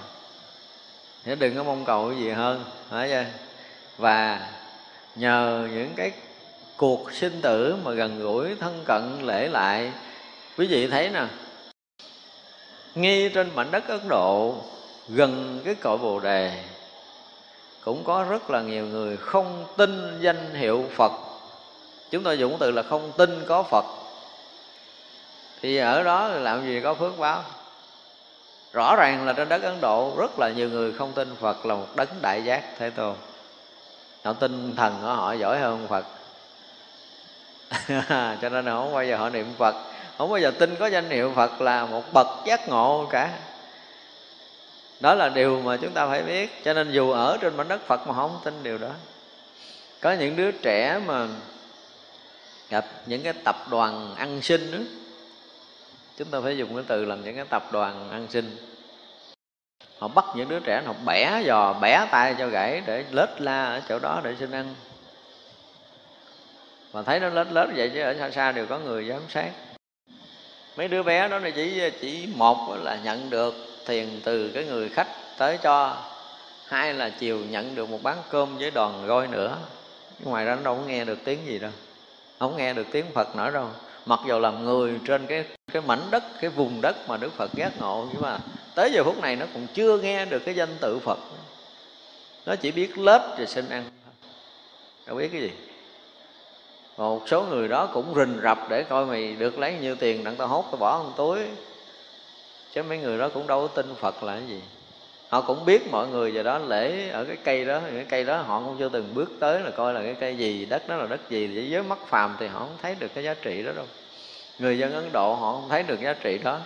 Thế 1.25 1.35
đừng 1.35 1.57
có 1.57 1.63
mong 1.63 1.85
cầu 1.85 2.13
gì 2.13 2.31
hơn 2.31 2.65
phải 2.91 3.09
chưa? 3.09 3.25
Và 3.99 4.49
nhờ 5.17 5.69
những 5.73 5.93
cái 5.97 6.13
cuộc 6.77 7.13
sinh 7.13 7.41
tử 7.43 7.77
mà 7.85 7.93
gần 7.93 8.21
gũi 8.21 8.57
thân 8.61 8.85
cận 8.87 9.03
lễ 9.23 9.49
lại 9.49 9.93
Quý 10.59 10.67
vị 10.67 10.87
thấy 10.87 11.09
nè 11.09 11.27
Ngay 12.95 13.31
trên 13.35 13.51
mảnh 13.55 13.71
đất 13.71 13.89
Ấn 13.89 14.09
Độ 14.09 14.57
gần 15.09 15.61
cái 15.65 15.75
cội 15.75 15.99
bồ 15.99 16.21
đề. 16.21 16.65
Cũng 17.85 18.05
có 18.05 18.25
rất 18.31 18.51
là 18.51 18.61
nhiều 18.61 18.87
người 18.87 19.17
không 19.17 19.65
tin 19.77 20.19
danh 20.21 20.55
hiệu 20.55 20.85
phật. 20.97 21.13
Chúng 22.11 22.23
tôi 22.23 22.39
dùng 22.39 22.57
từ 22.61 22.71
là 22.71 22.83
không 22.83 23.13
tin 23.17 23.45
có 23.47 23.63
phật. 23.63 23.85
Thì 25.63 25.77
ở 25.77 26.03
đó 26.03 26.29
làm 26.29 26.67
gì 26.67 26.81
có 26.81 26.95
phước 26.95 27.19
báo? 27.19 27.43
Rõ 28.73 28.97
ràng 28.97 29.27
là 29.27 29.33
trên 29.33 29.49
đất 29.49 29.63
ấn 29.63 29.81
độ 29.81 30.13
rất 30.19 30.39
là 30.39 30.51
nhiều 30.51 30.69
người 30.69 30.93
không 30.93 31.13
tin 31.13 31.37
phật 31.41 31.67
là 31.67 31.75
một 31.75 31.87
đấng 31.97 32.09
đại 32.21 32.45
giác 32.45 32.63
thế 32.79 32.91
tôn. 32.91 33.15
Họ 34.25 34.33
tin 34.33 34.77
thần 34.77 34.95
của 35.01 35.07
họ 35.07 35.33
giỏi 35.33 35.59
hơn 35.59 35.87
phật. 35.89 36.05
Cho 38.43 38.49
nên 38.49 38.67
họ 38.67 38.81
không 38.81 38.95
bao 38.95 39.05
giờ 39.05 39.17
họ 39.17 39.31
niệm 39.31 39.55
phật. 39.59 39.75
Không 40.19 40.31
bao 40.31 40.39
giờ 40.39 40.51
tin 40.59 40.77
có 40.77 40.87
danh 40.87 41.11
hiệu 41.11 41.33
phật 41.37 41.61
là 41.61 41.87
một 41.87 42.03
bậc 42.13 42.27
giác 42.45 42.69
ngộ 42.69 43.07
cả 43.11 43.31
đó 45.03 45.15
là 45.15 45.29
điều 45.29 45.61
mà 45.61 45.77
chúng 45.77 45.93
ta 45.93 46.07
phải 46.07 46.23
biết. 46.23 46.65
Cho 46.65 46.73
nên 46.73 46.93
dù 46.93 47.11
ở 47.11 47.39
trên 47.41 47.57
mảnh 47.57 47.69
đất 47.69 47.81
phật 47.87 48.07
mà 48.07 48.15
không 48.15 48.41
tin 48.45 48.63
điều 48.63 48.79
đó. 48.79 48.91
Có 50.01 50.13
những 50.13 50.37
đứa 50.37 50.51
trẻ 50.51 51.01
mà 51.07 51.29
gặp 52.71 52.85
những 53.07 53.23
cái 53.23 53.33
tập 53.33 53.57
đoàn 53.71 54.15
ăn 54.17 54.43
xin 54.43 54.73
đó 54.73 54.79
chúng 56.19 56.29
ta 56.29 56.41
phải 56.41 56.57
dùng 56.57 56.75
cái 56.75 56.85
từ 56.87 57.05
làm 57.05 57.25
những 57.25 57.37
cái 57.37 57.45
tập 57.45 57.73
đoàn 57.73 58.11
ăn 58.11 58.27
xin, 58.31 58.57
họ 59.99 60.09
bắt 60.09 60.25
những 60.37 60.49
đứa 60.49 60.61
trẻ 60.61 60.83
họ 60.87 60.95
bẻ 61.07 61.43
giò 61.47 61.73
bẻ 61.73 62.07
tay 62.11 62.35
cho 62.39 62.47
gãy 62.47 62.83
để 62.87 63.05
lết 63.11 63.41
la 63.41 63.65
ở 63.65 63.83
chỗ 63.89 63.99
đó 63.99 64.21
để 64.25 64.35
xin 64.39 64.51
ăn. 64.51 64.75
Mà 66.93 67.03
thấy 67.03 67.21
nó 67.21 67.29
lết 67.29 67.47
lết 67.53 67.69
vậy 67.77 67.91
chứ 67.95 68.03
ở 68.03 68.15
xa 68.19 68.31
xa 68.31 68.53
đều 68.53 68.67
có 68.67 68.79
người 68.79 69.09
giám 69.09 69.23
sát. 69.29 69.51
Mấy 70.77 70.89
đứa 70.89 71.03
bé 71.03 71.29
đó 71.29 71.39
là 71.39 71.51
chỉ 71.51 71.91
chỉ 72.01 72.29
một 72.37 72.77
là 72.83 72.99
nhận 73.05 73.31
được 73.31 73.55
tiền 73.87 74.21
từ 74.25 74.51
cái 74.55 74.65
người 74.65 74.89
khách 74.89 75.09
tới 75.39 75.59
cho. 75.63 75.97
Hai 76.67 76.95
là 76.95 77.09
chiều 77.09 77.39
nhận 77.51 77.75
được 77.75 77.91
một 77.91 78.03
bán 78.03 78.17
cơm 78.31 78.59
với 78.59 78.71
đòn 78.71 78.93
roi 79.09 79.27
nữa. 79.27 79.57
Ngoài 80.25 80.45
ra 80.45 80.55
nó 80.55 80.63
đâu 80.63 80.77
có 80.77 80.83
nghe 80.83 81.05
được 81.05 81.19
tiếng 81.25 81.39
gì 81.47 81.59
đâu. 81.59 81.71
Không 82.39 82.57
nghe 82.57 82.73
được 82.73 82.87
tiếng 82.93 83.07
phật 83.15 83.37
nữa 83.37 83.51
đâu. 83.51 83.69
Mặc 84.07 84.21
dù 84.27 84.39
làm 84.39 84.65
người 84.65 85.01
trên 85.07 85.27
cái 85.27 85.45
cái 85.73 85.83
mảnh 85.87 86.03
đất, 86.11 86.23
cái 86.41 86.51
vùng 86.51 86.81
đất 86.81 86.97
mà 87.09 87.17
đức 87.17 87.33
phật 87.37 87.55
giác 87.55 87.81
ngộ, 87.81 88.07
nhưng 88.13 88.23
mà 88.23 88.39
tới 88.75 88.93
giờ 88.93 89.05
phút 89.05 89.21
này 89.21 89.37
nó 89.37 89.47
cũng 89.53 89.67
chưa 89.75 89.99
nghe 89.99 90.25
được 90.25 90.43
cái 90.45 90.55
danh 90.55 90.77
tự 90.81 90.99
phật. 90.99 91.19
Nó 92.47 92.57
chỉ 92.57 92.71
biết 92.71 92.99
lết 92.99 93.21
rồi 93.39 93.47
xin 93.47 93.69
ăn. 93.69 93.85
Đâu 95.07 95.17
biết 95.17 95.29
cái 95.33 95.41
gì. 95.41 95.51
Một 96.97 97.23
số 97.27 97.43
người 97.43 97.69
đó 97.69 97.87
cũng 97.95 98.15
rình 98.17 98.41
rập 98.43 98.59
để 98.71 98.83
coi 98.83 99.07
mày 99.07 99.33
được 99.33 99.59
lấy 99.59 99.75
nhiêu 99.81 99.95
tiền 99.95 100.25
đặng 100.25 100.37
tao 100.37 100.49
hốt 100.49 100.65
tao 100.71 100.77
bỏ 100.77 100.99
trong 100.99 101.13
túi 101.17 101.39
chứ 102.75 102.83
mấy 102.83 102.99
người 102.99 103.19
đó 103.19 103.29
cũng 103.29 103.47
đâu 103.47 103.61
có 103.61 103.83
tin 103.83 103.95
phật 103.95 104.23
là 104.23 104.33
cái 104.33 104.47
gì. 104.49 104.63
Họ 105.29 105.41
cũng 105.41 105.65
biết 105.65 105.91
mọi 105.91 106.09
người 106.09 106.35
giờ 106.35 106.43
đó 106.43 106.59
lễ 106.59 107.09
ở 107.09 107.25
cái 107.25 107.37
cây 107.45 107.65
đó 107.65 107.81
cái 107.95 108.07
cây 108.09 108.25
đó 108.25 108.37
họ 108.37 108.61
cũng 108.61 108.77
chưa 108.79 108.89
từng 108.89 109.15
bước 109.15 109.31
tới 109.41 109.61
là 109.61 109.71
coi 109.71 109.95
là 109.95 110.03
cái 110.03 110.15
cây 110.21 110.37
gì, 110.37 110.65
đất 110.65 110.89
đó 110.89 110.97
là 110.97 111.07
đất 111.07 111.21
gì. 111.31 111.47
Với 111.47 111.71
giới 111.71 111.83
mắt 111.83 111.99
phàm 112.07 112.37
thì 112.41 112.47
họ 112.47 112.59
không 112.59 112.77
thấy 112.83 112.97
được 112.99 113.09
cái 113.15 113.25
giá 113.25 113.35
trị 113.35 113.63
đó 113.63 113.73
đâu. 113.77 113.85
Người 114.59 114.79
dân 114.79 114.93
ấn 114.93 115.13
độ 115.13 115.35
họ 115.35 115.53
không 115.53 115.69
thấy 115.69 115.83
được 115.83 116.01
giá 116.01 116.13
trị 116.13 116.39
đó. 116.45 116.59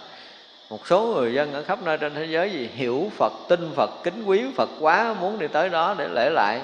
Một 0.71 0.87
số 0.87 1.07
người 1.07 1.35
dân 1.35 1.53
ở 1.53 1.63
khắp 1.63 1.83
nơi 1.83 1.99
trên 1.99 2.15
thế 2.15 2.25
giới 2.25 2.51
gì 2.51 2.71
hiểu 2.75 3.11
phật, 3.17 3.33
tin 3.49 3.71
phật, 3.77 3.91
kính 4.05 4.25
quý 4.27 4.45
phật 4.57 4.69
quá, 4.81 5.15
muốn 5.21 5.39
đi 5.39 5.49
tới 5.49 5.69
đó 5.69 5.95
để 5.99 6.09
lễ 6.09 6.31
lại. 6.31 6.61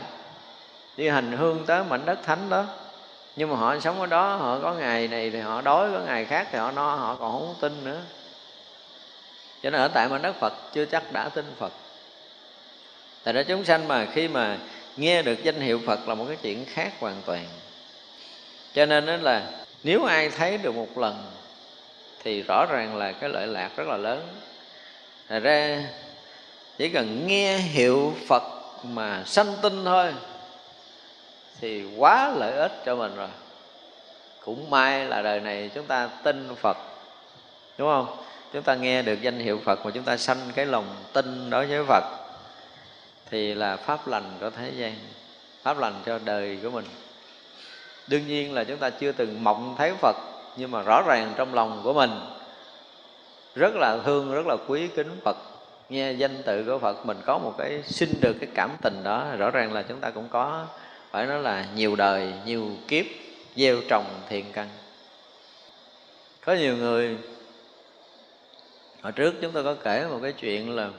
Đi 0.97 1.09
hành 1.09 1.33
hương 1.33 1.67
tới 1.67 1.85
mảnh 1.85 2.07
đất 2.07 2.19
thánh 2.23 2.51
đó. 2.51 2.65
Nhưng 3.37 3.51
mà 3.51 3.57
họ 3.57 3.79
sống 3.79 4.01
ở 4.01 4.07
đó, 4.07 4.37
họ 4.37 4.59
có 4.63 4.75
ngày 4.75 5.09
này 5.09 5.31
thì 5.31 5.41
họ 5.41 5.61
đói, 5.61 5.91
có 5.93 6.01
ngày 6.07 6.25
khác 6.25 6.49
thì 6.53 6.59
họ 6.59 6.71
no, 6.71 6.95
họ 6.95 7.17
còn 7.21 7.33
không 7.33 7.55
tin 7.61 7.85
nữa 7.85 8.01
cho 9.63 9.71
nên 9.71 9.81
ở 9.81 9.89
tại 9.89 10.09
mảnh 10.09 10.23
đất 10.23 10.37
phật 10.41 10.53
chưa 10.73 10.85
chắc 10.85 11.13
đã 11.13 11.29
tin 11.29 11.45
phật. 11.59 11.73
Tại 13.25 13.35
đó 13.35 13.43
chúng 13.49 13.65
sanh 13.65 13.89
mà 13.89 14.07
khi 14.13 14.29
mà 14.29 14.59
nghe 14.97 15.23
được 15.23 15.43
danh 15.43 15.61
hiệu 15.61 15.81
phật 15.87 16.09
là 16.09 16.15
một 16.15 16.25
cái 16.29 16.37
chuyện 16.43 16.65
khác 16.65 16.93
hoàn 17.01 17.23
toàn. 17.27 17.47
Cho 18.75 18.87
nên 18.87 19.07
đó 19.07 19.17
là 19.17 19.43
nếu 19.83 20.05
ai 20.05 20.31
thấy 20.31 20.59
được 20.59 20.75
một 20.75 20.99
lần 20.99 21.25
thì 22.25 22.43
rõ 22.43 22.67
ràng 22.67 22.97
là 22.97 23.13
cái 23.13 23.31
lợi 23.31 23.47
lạc 23.47 23.71
rất 23.77 23.89
là 23.89 23.97
lớn. 23.97 24.29
Thật 25.29 25.41
ra 25.41 25.85
chỉ 26.79 26.89
cần 26.89 27.27
nghe 27.27 27.59
hiệu 27.59 28.15
Phật 28.29 28.43
mà 28.85 29.23
sanh 29.27 29.55
tinh 29.63 29.85
thôi 29.85 30.15
thì 31.61 31.85
quá 31.97 32.33
lợi 32.37 32.53
ích 32.53 32.73
cho 32.87 32.97
mình 32.97 33.17
rồi. 33.17 33.29
Cũng 34.45 34.71
may 34.71 35.05
là 35.05 35.23
đời 35.23 35.41
này 35.41 35.71
chúng 35.75 35.87
ta 35.87 36.09
tin 36.23 36.55
phật, 36.55 36.77
đúng 37.79 37.89
không? 37.89 38.25
Chúng 38.53 38.63
ta 38.63 38.75
nghe 38.75 39.03
được 39.03 39.23
danh 39.23 39.39
hiệu 39.39 39.61
phật 39.65 39.87
mà 39.87 39.91
chúng 39.91 40.05
ta 40.05 40.17
sanh 40.17 40.39
cái 40.55 40.67
lòng 40.67 40.97
tin 41.13 41.51
đối 41.51 41.67
với 41.67 41.85
phật, 41.85 42.05
thì 43.31 43.55
là 43.55 43.77
pháp 43.77 44.09
lành 44.09 44.37
của 44.41 44.51
thế 44.51 44.71
gian, 44.77 44.95
pháp 45.63 45.79
lành 45.79 45.95
cho 46.07 46.19
đời 46.25 46.59
của 46.63 46.71
mình. 46.71 46.85
Đương 48.07 48.27
nhiên 48.27 48.55
là 48.55 48.65
chúng 48.65 48.77
ta 48.77 48.91
chưa 48.91 49.13
từng 49.13 49.45
mộng 49.45 49.75
thấy 49.79 49.93
phật, 50.01 50.17
nhưng 50.57 50.71
mà 50.71 50.83
rõ 50.83 51.03
ràng 51.07 51.33
trong 51.37 51.55
lòng 51.55 51.81
của 51.85 51.93
mình 51.93 52.11
rất 53.55 53.75
là 53.75 53.99
thương, 54.05 54.35
rất 54.35 54.47
là 54.47 54.57
quý 54.67 54.89
kính 54.97 55.21
phật. 55.25 55.37
Nghe 55.89 56.13
danh 56.13 56.43
tự 56.43 56.65
của 56.65 56.79
phật, 56.79 57.07
mình 57.07 57.17
có 57.27 57.39
một 57.39 57.55
cái, 57.59 57.83
sinh 57.87 58.15
được 58.21 58.37
cái 58.41 58.49
cảm 58.55 58.71
tình 58.83 59.05
đó. 59.05 59.27
Rõ 59.39 59.51
ràng 59.51 59.73
là 59.73 59.83
chúng 59.83 60.01
ta 60.01 60.11
cũng 60.11 60.29
có, 60.29 60.67
phải 61.11 61.27
nói 61.27 61.43
là 61.43 61.67
nhiều 61.75 61.97
đời, 61.97 62.33
nhiều 62.45 62.71
kiếp 62.89 63.05
gieo 63.57 63.77
trồng 63.89 64.05
thiện 64.29 64.45
căn. 64.53 64.69
Có 66.45 66.53
nhiều 66.53 66.77
người 66.77 67.17
hồi 69.03 69.13
trước 69.13 69.35
chúng 69.41 69.53
tôi 69.53 69.65
có 69.65 69.75
kể 69.85 70.07
một 70.11 70.19
cái 70.23 70.33
chuyện 70.33 70.77
là 70.77 70.91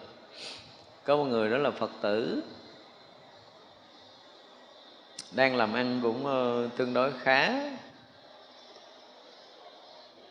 có 1.04 1.18
một 1.18 1.24
người 1.24 1.50
đó 1.50 1.58
là 1.58 1.72
phật 1.72 1.92
tử, 2.02 2.44
đang 5.32 5.56
làm 5.56 5.74
ăn 5.74 6.00
cũng 6.04 6.26
ờ, 6.26 6.70
tương 6.78 6.94
đối 6.94 7.12
khá. 7.22 7.54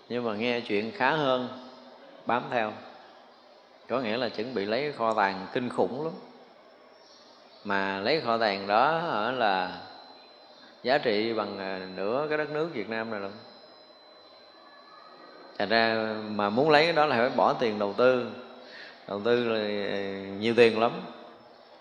Nhưng 0.08 0.24
mà 0.24 0.34
nghe 0.34 0.60
chuyện 0.60 0.92
khá 0.92 1.10
hơn, 1.10 1.48
bám 2.26 2.42
theo. 2.50 2.72
Có 3.88 4.00
nghĩa 4.00 4.16
là 4.16 4.28
chuẩn 4.28 4.54
bị 4.54 4.64
lấy 4.64 4.92
kho 4.92 5.14
tàng 5.14 5.46
kinh 5.52 5.68
khủng 5.68 6.04
lắm. 6.04 6.12
Mà 7.64 8.00
lấy 8.00 8.20
kho 8.20 8.38
tàng 8.38 8.66
đó 8.66 9.00
là 9.30 9.82
giá 10.82 10.98
trị 10.98 11.32
bằng 11.32 11.58
ờ, 11.58 11.86
nửa 11.96 12.26
cái 12.28 12.38
đất 12.38 12.50
nước 12.50 12.68
Việt 12.72 12.88
Nam 12.88 13.10
này 13.10 13.20
luôn 13.20 13.32
thành 15.58 15.68
ra 15.68 16.14
mà 16.28 16.50
muốn 16.50 16.70
lấy 16.70 16.84
cái 16.84 16.92
đó 16.92 17.06
là 17.06 17.16
phải 17.16 17.30
bỏ 17.30 17.52
tiền 17.52 17.78
đầu 17.78 17.92
tư. 17.92 18.26
Đầu 19.08 19.20
tư 19.24 19.44
là 19.44 19.68
nhiều 20.38 20.54
tiền 20.56 20.80
lắm. 20.80 20.92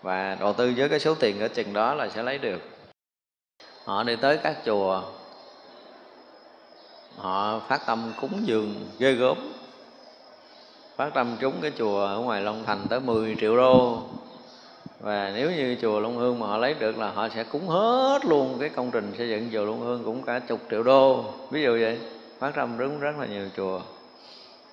Và 0.02 0.36
đầu 0.40 0.52
tư 0.52 0.72
với 0.76 0.88
cái 0.88 1.00
số 1.00 1.14
tiền 1.14 1.40
ở 1.40 1.48
chừng 1.48 1.72
đó 1.72 1.94
là 1.94 2.08
sẽ 2.08 2.22
lấy 2.22 2.38
được. 2.38 2.60
Họ 3.84 4.02
đi 4.02 4.16
tới 4.16 4.38
các 4.42 4.56
chùa. 4.64 5.02
Họ 7.16 7.60
phát 7.68 7.86
tâm 7.86 8.12
cúng 8.20 8.42
dường, 8.44 8.74
ghê 8.98 9.12
gớm. 9.12 9.36
Phát 10.96 11.14
tâm 11.14 11.36
trúng 11.40 11.54
cái 11.62 11.72
chùa 11.78 12.06
ở 12.06 12.18
ngoài 12.18 12.42
Long 12.42 12.64
Thành 12.64 12.86
tới 12.88 13.00
10 13.00 13.36
triệu 13.40 13.56
đô. 13.56 14.02
Và 15.00 15.32
nếu 15.34 15.50
như 15.50 15.76
chùa 15.82 16.00
Long 16.00 16.16
Hương 16.16 16.38
mà 16.38 16.46
họ 16.46 16.56
lấy 16.56 16.74
được 16.74 16.98
là 16.98 17.10
họ 17.10 17.28
sẽ 17.28 17.44
cúng 17.44 17.68
hết 17.68 18.24
luôn 18.24 18.56
cái 18.60 18.68
công 18.68 18.90
trình 18.90 19.12
xây 19.18 19.28
dựng 19.28 19.50
chùa 19.52 19.64
Long 19.64 19.80
Hương 19.80 20.04
cũng 20.04 20.22
cả 20.22 20.38
chục 20.38 20.60
triệu 20.70 20.82
đô. 20.82 21.24
Ví 21.50 21.62
dụ 21.62 21.78
vậy 21.80 21.98
phát 22.42 22.54
tâm 22.54 22.78
đứng 22.78 23.00
rất 23.00 23.18
là 23.18 23.26
nhiều 23.26 23.48
chùa. 23.56 23.80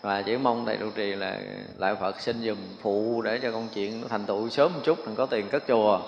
Và 0.02 0.22
chỉ 0.22 0.38
mong 0.38 0.66
thầy 0.66 0.78
trụ 0.78 0.90
trì 0.96 1.16
là 1.16 1.40
lại 1.78 1.96
Phật 1.96 2.22
xin 2.22 2.42
dùm 2.42 2.58
phụ 2.82 3.22
để 3.22 3.40
cho 3.42 3.52
công 3.52 3.68
chuyện 3.74 4.02
nó 4.02 4.08
thành 4.08 4.26
tựu 4.26 4.50
sớm 4.50 4.74
một 4.74 4.80
chút 4.84 4.98
đừng 5.06 5.16
có 5.16 5.26
tiền 5.26 5.50
cất 5.50 5.64
chùa. 5.68 6.02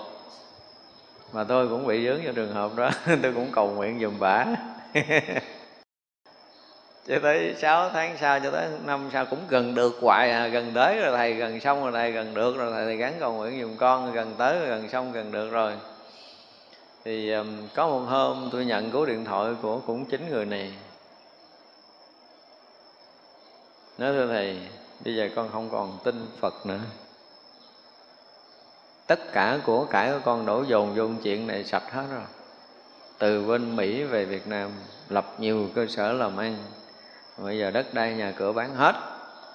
Mà 1.33 1.43
tôi 1.43 1.67
cũng 1.67 1.87
bị 1.87 2.05
dướng 2.05 2.23
vào 2.23 2.33
trường 2.33 2.53
hợp 2.53 2.71
đó 2.75 2.89
tôi 3.23 3.33
cũng 3.33 3.51
cầu 3.51 3.71
nguyện 3.71 3.99
dùm 4.01 4.19
bả 4.19 4.45
cho 7.07 7.19
tới 7.23 7.55
6 7.57 7.89
tháng 7.89 8.17
sau 8.17 8.39
cho 8.39 8.51
tới 8.51 8.67
năm 8.85 9.09
sau 9.13 9.25
cũng 9.25 9.39
gần 9.49 9.75
được 9.75 9.97
hoài 10.01 10.31
à 10.31 10.47
gần 10.47 10.71
tới 10.75 10.99
rồi 10.99 11.17
thầy 11.17 11.33
gần 11.33 11.59
xong 11.59 11.83
rồi 11.83 11.91
thầy 11.91 12.11
gần 12.11 12.33
được 12.33 12.57
rồi 12.57 12.71
thầy, 12.73 12.85
thầy 12.85 12.97
gắn 12.97 13.13
cầu 13.19 13.33
nguyện 13.33 13.61
dùm 13.61 13.77
con 13.77 14.13
gần 14.13 14.33
tới 14.37 14.59
rồi 14.59 14.67
gần 14.67 14.89
xong 14.89 15.11
gần 15.11 15.31
được 15.31 15.49
rồi. 15.51 15.73
Thì 17.05 17.31
um, 17.31 17.67
có 17.75 17.87
một 17.87 17.99
hôm 17.99 18.49
tôi 18.51 18.65
nhận 18.65 18.91
cú 18.91 19.05
điện 19.05 19.25
thoại 19.25 19.53
của 19.61 19.79
cũng 19.87 20.05
chính 20.05 20.29
người 20.29 20.45
này. 20.45 20.73
Nói 24.01 24.13
thưa 24.13 24.27
thầy 24.27 24.57
bây 25.05 25.15
giờ 25.15 25.29
con 25.35 25.49
không 25.51 25.69
còn 25.69 25.99
tin 26.03 26.27
phật 26.39 26.65
nữa. 26.65 26.79
Tất 29.07 29.19
cả 29.33 29.59
của 29.65 29.85
cải 29.85 30.11
của 30.11 30.19
con 30.25 30.45
đổ 30.45 30.63
dồn 30.63 30.95
vô 30.95 31.09
chuyện 31.23 31.47
này 31.47 31.63
sạch 31.63 31.91
hết 31.91 32.05
rồi. 32.11 32.23
Từ 33.17 33.45
bên 33.45 33.75
mỹ 33.75 34.03
về 34.03 34.25
việt 34.25 34.47
nam 34.47 34.71
lập 35.09 35.35
nhiều 35.39 35.69
cơ 35.75 35.87
sở 35.87 36.13
làm 36.13 36.37
ăn. 36.37 36.57
Bây 37.37 37.59
giờ 37.59 37.71
đất 37.71 37.93
đai 37.93 38.13
nhà 38.13 38.33
cửa 38.37 38.51
bán 38.51 38.75
hết 38.75 38.95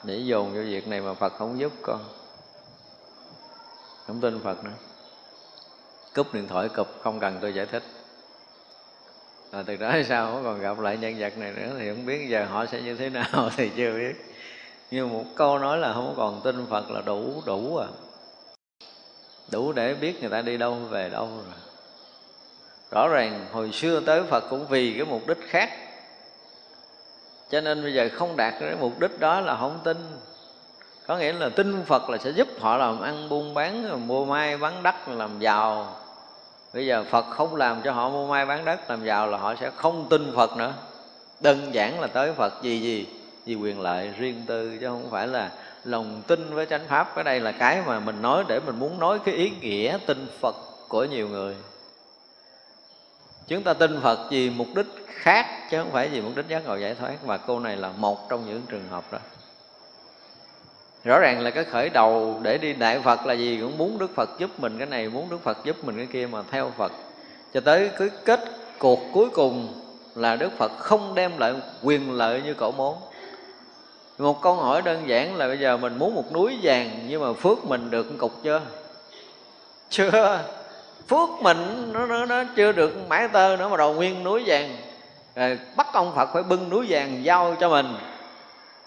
để 0.05 0.17
dồn 0.17 0.55
vô 0.55 0.61
việc 0.61 0.89
này 0.89 1.01
mà 1.01 1.15
phật 1.15 1.33
không 1.39 1.59
giúp 1.59 1.73
con. 1.83 2.01
Không 4.07 4.21
tin 4.21 4.41
phật 4.41 4.65
nữa. 4.65 4.77
Cúp 6.15 6.35
điện 6.35 6.49
thoại 6.49 6.69
cụp 6.69 6.89
không 7.03 7.21
cần 7.21 7.39
tôi 7.41 7.55
giải 7.55 7.67
thích. 7.67 7.83
À, 9.51 9.63
từ 9.67 9.77
đó 9.77 9.93
sao 10.09 10.41
còn 10.45 10.61
gặp 10.61 10.79
lại 10.79 10.97
nhân 10.97 11.15
vật 11.19 11.39
này 11.39 11.53
nữa 11.53 11.77
thì 11.79 11.89
không 11.89 12.07
biết 12.07 12.27
giờ 12.29 12.45
họ 12.45 12.67
sẽ 12.67 12.81
như 12.81 12.95
thế 12.95 13.11
nào 13.11 13.51
thì 13.57 13.71
chưa 13.77 13.93
biết 13.93 14.36
như 14.91 15.07
một 15.07 15.25
câu 15.35 15.59
nói 15.59 15.79
là 15.79 15.93
không 15.93 16.15
còn 16.17 16.41
tin 16.45 16.67
phật 16.71 16.91
là 16.91 17.01
đủ 17.01 17.43
đủ 17.47 17.77
à. 17.77 17.87
Đủ 19.51 19.73
để 19.73 19.95
biết 19.95 20.21
người 20.21 20.31
ta 20.31 20.43
đi 20.43 20.57
đâu, 20.57 20.75
về 20.75 21.09
đâu 21.09 21.27
rồi. 21.27 21.55
Rõ 22.91 23.09
ràng 23.09 23.47
hồi 23.53 23.73
xưa 23.73 24.01
tới 24.01 24.23
phật 24.23 24.45
cũng 24.51 24.67
vì 24.67 24.95
cái 24.97 25.05
mục 25.05 25.27
đích 25.27 25.39
khác. 25.49 25.71
Cho 27.51 27.61
nên 27.61 27.83
bây 27.83 27.95
giờ 27.95 28.09
không 28.13 28.37
đạt 28.37 28.55
cái 28.61 28.77
mục 28.81 29.01
đích 29.01 29.21
đó 29.21 29.41
là 29.41 29.57
không 29.57 29.79
tin. 29.85 29.97
Có 31.07 31.17
nghĩa 31.17 31.33
là 31.33 31.49
tin 31.49 31.85
phật 31.85 32.11
là 32.11 32.19
sẽ 32.19 32.31
giúp 32.31 32.49
họ 32.61 32.77
làm 32.77 33.01
ăn 33.01 33.29
buôn 33.29 33.55
bán, 33.55 34.07
mua 34.09 34.25
mai 34.25 34.57
bán 34.57 34.83
đất, 34.83 35.09
làm 35.09 35.39
giàu. 35.39 35.97
Bây 36.75 36.87
giờ 36.87 37.05
phật 37.11 37.25
không 37.31 37.57
làm 37.57 37.83
cho 37.85 37.93
họ 37.93 38.09
mua 38.09 38.27
mai 38.27 38.47
bán 38.47 38.65
đất, 38.65 38.91
làm 38.91 39.05
giàu 39.05 39.27
là 39.27 39.39
họ 39.39 39.55
sẽ 39.61 39.71
không 39.77 40.07
tin 40.09 40.33
phật 40.37 40.57
nữa. 40.57 40.73
Đơn 41.41 41.75
giản 41.75 42.01
là 42.01 42.07
tới 42.07 42.33
phật 42.33 42.63
gì 42.63 42.81
gì? 42.81 43.07
Vì 43.47 43.55
quyền 43.55 43.81
lợi 43.81 44.13
riêng 44.19 44.43
tư 44.47 44.79
chứ 44.81 44.87
không 44.87 45.11
phải 45.11 45.27
là 45.27 45.51
lòng 45.85 46.23
tin 46.27 46.55
với 46.55 46.67
chánh 46.67 46.87
pháp. 46.89 47.13
Cái 47.15 47.25
đây 47.25 47.41
là 47.41 47.53
cái 47.53 47.83
mà 47.87 48.01
mình 48.01 48.23
nói 48.23 48.45
để 48.49 48.61
mình 48.61 48.79
muốn 48.79 48.99
nói 48.99 49.19
cái 49.25 49.35
ý 49.35 49.51
nghĩa 49.61 49.99
tin 50.07 50.27
phật 50.41 50.57
của 50.89 51.05
nhiều 51.05 51.29
người. 51.29 51.57
Chúng 53.49 53.63
ta 53.63 53.75
tin 53.75 54.01
phật 54.01 54.19
vì 54.31 54.51
mục 54.51 54.67
đích 54.75 54.87
khác 55.07 55.47
chứ 55.71 55.79
không 55.79 55.93
phải 55.93 56.09
vì 56.09 56.21
mục 56.21 56.37
đích 56.37 56.49
giác 56.49 56.65
ngộ 56.67 56.77
giải 56.77 56.95
thoát. 56.95 57.25
Mà 57.25 57.37
cô 57.37 57.61
này 57.61 57.77
là 57.77 57.93
một 57.97 58.29
trong 58.29 58.47
những 58.47 58.63
trường 58.69 58.89
hợp 58.91 59.05
đó. 59.13 59.19
Rõ 61.05 61.19
ràng 61.19 61.41
là 61.41 61.51
cái 61.51 61.65
khởi 61.65 61.89
đầu 61.89 62.41
để 62.43 62.59
đi 62.59 62.73
đại 62.73 63.01
phật 63.01 63.27
là 63.27 63.35
gì? 63.35 63.59
Cũng 63.61 63.79
muốn 63.79 63.99
đức 63.99 64.11
phật 64.15 64.31
giúp 64.39 64.61
mình 64.61 64.79
cái 64.79 64.87
này, 64.87 65.09
muốn 65.09 65.31
đức 65.31 65.43
phật 65.43 65.65
giúp 65.65 65.85
mình 65.85 65.97
cái 65.97 66.07
kia 66.13 66.27
mà 66.27 66.43
theo 66.51 66.73
phật. 66.77 66.93
Cho 67.55 67.61
tới 67.61 67.91
cái 67.99 68.09
kết 68.25 68.41
cuộc 68.79 69.01
cuối 69.13 69.29
cùng 69.31 69.83
là 70.15 70.37
đức 70.37 70.53
phật 70.59 70.73
không 70.79 71.15
đem 71.15 71.39
lại 71.39 71.55
quyền 71.83 72.13
lợi 72.13 72.43
như 72.43 72.55
cổ 72.55 72.73
muốn 72.73 72.97
một 74.19 74.43
câu 74.43 74.55
hỏi 74.55 74.83
đơn 74.83 75.09
giản 75.09 75.37
là 75.37 75.47
bây 75.47 75.59
giờ 75.59 75.77
mình 75.77 75.99
muốn 75.99 76.15
một 76.15 76.33
núi 76.33 76.59
vàng 76.63 77.05
nhưng 77.09 77.23
mà 77.23 77.33
phước 77.33 77.65
mình 77.65 77.91
được 77.91 78.11
một 78.11 78.17
cục 78.19 78.33
chưa? 78.43 78.61
Chưa. 79.91 80.45
Phước 81.09 81.29
mình 81.43 81.93
nó, 81.93 82.07
nó, 82.07 82.27
nó 82.27 82.45
chưa 82.57 82.73
được 82.73 83.09
mãi 83.09 83.29
tơ 83.29 83.57
nữa 83.57 83.69
mà 83.69 83.77
đầu 83.77 83.95
nguyên 83.95 84.25
núi 84.25 84.43
vàng. 84.47 84.77
Rồi 85.35 85.59
bắt 85.77 85.87
ông 85.93 86.13
phật 86.17 86.29
phải 86.33 86.43
bưng 86.43 86.71
núi 86.71 86.87
vàng 86.89 87.25
giao 87.25 87.57
cho 87.61 87.69
mình. 87.69 87.87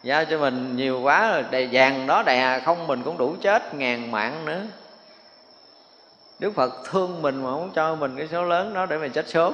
Giao 0.03 0.25
cho 0.25 0.38
mình 0.38 0.75
nhiều 0.75 1.01
quá 1.01 1.41
rồi 1.51 1.69
vàng 1.71 2.07
đó 2.07 2.24
đè 2.24 2.59
không 2.65 2.88
mình 2.88 3.01
cũng 3.03 3.17
đủ 3.17 3.36
chết 3.41 3.74
ngàn 3.74 4.12
mạng 4.12 4.45
nữa. 4.45 4.62
Đức 6.39 6.51
phật 6.55 6.74
thương 6.86 7.21
mình 7.21 7.43
mà 7.43 7.50
không 7.50 7.71
cho 7.75 7.95
mình 7.95 8.17
cái 8.17 8.27
số 8.31 8.43
lớn 8.43 8.74
đó 8.74 8.86
để 8.86 8.98
mình 8.98 9.12
chết 9.12 9.29
sớm. 9.29 9.53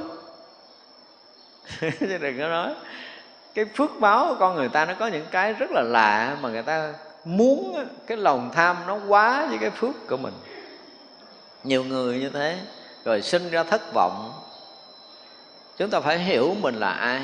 Chứ 1.81 2.17
đừng 2.21 2.39
có 2.39 2.47
nói 2.47 2.73
cái 3.55 3.65
phước 3.65 3.99
báo 3.99 4.27
của 4.27 4.35
con 4.39 4.55
người 4.55 4.69
ta 4.69 4.85
nó 4.85 4.93
có 4.99 5.07
những 5.07 5.25
cái 5.31 5.53
rất 5.53 5.71
là 5.71 5.81
lạ 5.81 6.37
mà 6.41 6.49
người 6.49 6.63
ta 6.63 6.93
muốn 7.25 7.85
cái 8.07 8.17
lòng 8.17 8.49
tham 8.53 8.77
nó 8.87 8.99
quá 9.07 9.45
với 9.49 9.57
cái 9.57 9.69
phước 9.69 10.07
của 10.07 10.17
mình. 10.17 10.33
Nhiều 11.63 11.83
người 11.83 12.19
như 12.19 12.29
thế, 12.29 12.57
rồi 13.05 13.21
sinh 13.21 13.49
ra 13.49 13.63
thất 13.63 13.93
vọng. 13.93 14.33
Chúng 15.77 15.89
ta 15.89 15.99
phải 15.99 16.19
hiểu 16.19 16.55
mình 16.61 16.75
là 16.75 16.89
ai, 16.89 17.21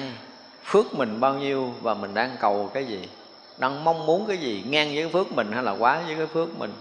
phước 0.66 0.94
mình 0.94 1.20
bao 1.20 1.34
nhiêu 1.34 1.74
và 1.82 1.94
mình 1.94 2.14
đang 2.14 2.36
cầu 2.40 2.72
cái 2.74 2.86
gì, 2.86 3.10
đang 3.58 3.84
mong 3.84 4.06
muốn 4.06 4.26
cái 4.28 4.38
gì, 4.38 4.64
ngang 4.68 4.88
với 4.88 5.04
cái 5.04 5.12
phước 5.14 5.32
mình 5.32 5.52
hay 5.52 5.64
là 5.64 5.72
quá 5.72 6.02
với 6.06 6.16
cái 6.16 6.28
phước 6.28 6.60
mình. 6.60 6.74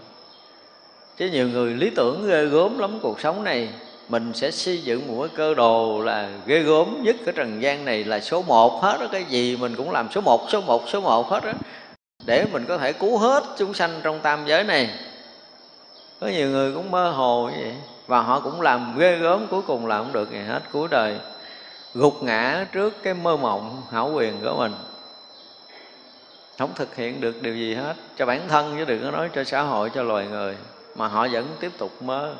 Chứ 1.17 1.29
nhiều 1.29 1.49
người 1.49 1.73
lý 1.73 1.89
tưởng 1.89 2.27
ghê 2.27 2.45
gớm 2.45 2.79
lắm 2.79 2.99
cuộc 3.01 3.19
sống 3.19 3.43
này 3.43 3.69
mình 4.11 4.33
sẽ 4.33 4.51
xây 4.51 4.81
dựng 4.81 5.07
một 5.07 5.21
cái 5.21 5.37
cơ 5.37 5.53
đồ 5.53 6.01
là 6.01 6.29
ghê 6.45 6.59
gớm 6.59 7.03
nhất 7.03 7.15
cái 7.25 7.33
trần 7.37 7.61
gian 7.61 7.85
này 7.85 8.03
là 8.03 8.19
số 8.19 8.41
một 8.41 8.83
hết 8.83 8.97
đó. 8.99 9.07
Cái 9.11 9.23
gì 9.23 9.57
mình 9.57 9.75
cũng 9.75 9.91
làm 9.91 10.07
số 10.11 10.21
một 10.21 10.49
số 10.49 10.61
một 10.61 10.89
số 10.89 11.01
một 11.01 11.29
hết 11.29 11.43
đó. 11.43 11.51
Để 12.25 12.45
mình 12.51 12.65
có 12.67 12.77
thể 12.77 12.93
cứu 12.93 13.17
hết 13.17 13.43
chúng 13.57 13.73
sanh 13.73 13.99
trong 14.03 14.19
tam 14.19 14.45
giới 14.45 14.63
này. 14.63 14.89
Có 16.19 16.27
nhiều 16.27 16.49
người 16.49 16.73
cũng 16.73 16.91
mơ 16.91 17.11
hồ 17.11 17.49
như 17.53 17.63
vậy. 17.63 17.75
Và 18.07 18.21
họ 18.21 18.39
cũng 18.39 18.61
làm 18.61 18.97
ghê 18.97 19.17
gớm, 19.17 19.47
cuối 19.47 19.61
cùng 19.61 19.85
là 19.85 19.97
không 19.97 20.13
được 20.13 20.31
gì 20.31 20.39
hết, 20.47 20.61
cuối 20.71 20.87
đời. 20.91 21.17
Gục 21.93 22.23
ngã 22.23 22.65
trước 22.71 23.03
cái 23.03 23.13
mơ 23.13 23.37
mộng, 23.37 23.81
hảo 23.91 24.11
quyền 24.13 24.33
của 24.43 24.55
mình. 24.57 24.73
Không 26.57 26.69
thực 26.75 26.95
hiện 26.95 27.21
được 27.21 27.41
điều 27.41 27.55
gì 27.55 27.75
hết. 27.75 27.93
Cho 28.17 28.25
bản 28.25 28.41
thân 28.49 28.75
chứ 28.77 28.85
đừng 28.85 29.03
có 29.03 29.11
nói 29.11 29.29
cho 29.35 29.43
xã 29.43 29.61
hội, 29.61 29.89
cho 29.95 30.03
loài 30.03 30.27
người. 30.27 30.57
Mà 30.95 31.07
họ 31.07 31.27
vẫn 31.31 31.47
tiếp 31.59 31.71
tục 31.77 31.91
mơ 32.01 32.35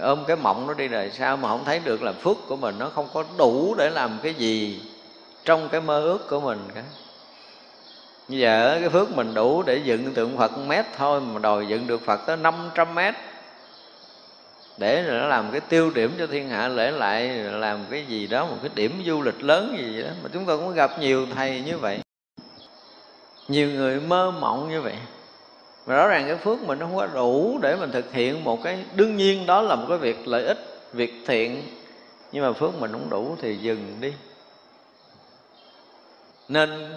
ôm 0.00 0.24
cái 0.26 0.36
mộng 0.36 0.66
nó 0.66 0.74
đi 0.74 0.88
rồi 0.88 1.10
sao 1.10 1.36
mà 1.36 1.48
không 1.48 1.64
thấy 1.64 1.80
được 1.84 2.02
là 2.02 2.12
phước 2.12 2.36
của 2.48 2.56
mình? 2.56 2.74
Nó 2.78 2.88
không 2.94 3.08
có 3.12 3.24
đủ 3.38 3.74
để 3.78 3.90
làm 3.90 4.18
cái 4.22 4.34
gì 4.34 4.82
trong 5.44 5.68
cái 5.68 5.80
mơ 5.80 6.00
ước 6.00 6.28
của 6.28 6.40
mình 6.40 6.58
cả. 6.74 6.82
Như 8.28 8.38
giờ 8.38 8.78
cái 8.80 8.88
phước 8.88 9.16
mình 9.16 9.34
đủ 9.34 9.62
để 9.62 9.76
dựng 9.84 10.14
tượng 10.14 10.38
Phật 10.38 10.58
mét 10.58 10.86
thôi 10.96 11.20
mà 11.20 11.38
đòi 11.38 11.66
dựng 11.66 11.86
được 11.86 12.02
Phật 12.04 12.20
tới 12.26 12.36
500 12.36 12.94
mét. 12.94 13.14
Để 14.78 15.04
nó 15.08 15.26
làm 15.26 15.50
cái 15.50 15.60
tiêu 15.60 15.90
điểm 15.90 16.12
cho 16.18 16.26
thiên 16.26 16.48
hạ, 16.48 16.68
lễ 16.68 16.90
lại 16.90 17.28
làm 17.36 17.84
cái 17.90 18.04
gì 18.06 18.26
đó, 18.26 18.46
một 18.46 18.56
cái 18.62 18.70
điểm 18.74 19.02
du 19.06 19.22
lịch 19.22 19.42
lớn 19.42 19.76
gì 19.78 20.02
đó. 20.02 20.08
Mà 20.22 20.28
chúng 20.32 20.44
tôi 20.44 20.58
cũng 20.58 20.74
gặp 20.74 20.90
nhiều 21.00 21.26
thầy 21.34 21.62
như 21.66 21.78
vậy. 21.78 21.98
Nhiều 23.48 23.70
người 23.70 24.00
mơ 24.00 24.30
mộng 24.30 24.68
như 24.68 24.80
vậy 24.80 24.94
mà 25.86 25.94
rõ 25.94 26.08
ràng 26.08 26.24
cái 26.26 26.36
phước 26.36 26.62
mình 26.62 26.78
nó 26.78 26.86
không 26.86 26.96
có 26.96 27.06
đủ 27.06 27.58
để 27.62 27.76
mình 27.76 27.92
thực 27.92 28.12
hiện 28.12 28.44
một 28.44 28.62
cái, 28.62 28.84
đương 28.94 29.16
nhiên 29.16 29.46
đó 29.46 29.60
là 29.60 29.74
một 29.74 29.86
cái 29.88 29.98
việc 29.98 30.28
lợi 30.28 30.44
ích, 30.44 30.58
việc 30.92 31.14
thiện. 31.26 31.62
Nhưng 32.32 32.44
mà 32.44 32.52
phước 32.52 32.74
mình 32.80 32.92
không 32.92 33.10
đủ 33.10 33.36
thì 33.42 33.56
dừng 33.56 33.94
đi. 34.00 34.12
Nên 36.48 36.92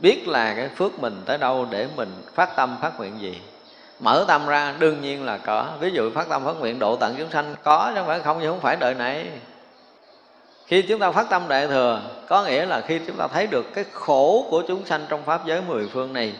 biết 0.00 0.28
là 0.28 0.54
cái 0.54 0.68
phước 0.68 1.00
mình 1.00 1.22
tới 1.26 1.38
đâu 1.38 1.66
để 1.70 1.88
mình 1.96 2.08
phát 2.34 2.56
tâm, 2.56 2.76
phát 2.82 2.98
nguyện 2.98 3.20
gì. 3.20 3.40
Mở 4.00 4.24
tâm 4.28 4.46
ra, 4.46 4.74
đương 4.78 5.00
nhiên 5.00 5.24
là 5.24 5.38
có. 5.38 5.68
Ví 5.80 5.90
dụ 5.90 6.10
phát 6.10 6.28
tâm, 6.28 6.44
phát 6.44 6.52
nguyện 6.52 6.78
độ 6.78 6.96
tận 6.96 7.14
chúng 7.18 7.30
sanh, 7.30 7.54
có 7.62 7.90
chứ 7.90 7.94
không 7.96 8.06
phải 8.06 8.20
không 8.20 8.38
nhưng 8.40 8.50
không 8.50 8.60
phải 8.60 8.76
đời 8.76 8.94
này. 8.94 9.26
Khi 10.66 10.82
chúng 10.82 11.00
ta 11.00 11.10
phát 11.10 11.26
tâm 11.30 11.42
đại 11.48 11.66
thừa, 11.66 12.02
có 12.28 12.44
nghĩa 12.44 12.66
là 12.66 12.80
khi 12.80 13.00
chúng 13.06 13.16
ta 13.16 13.28
thấy 13.28 13.46
được 13.46 13.66
cái 13.74 13.84
khổ 13.92 14.46
của 14.50 14.62
chúng 14.68 14.86
sanh 14.86 15.06
trong 15.08 15.22
pháp 15.24 15.46
giới 15.46 15.62
mười 15.68 15.88
phương 15.92 16.12
này 16.12 16.32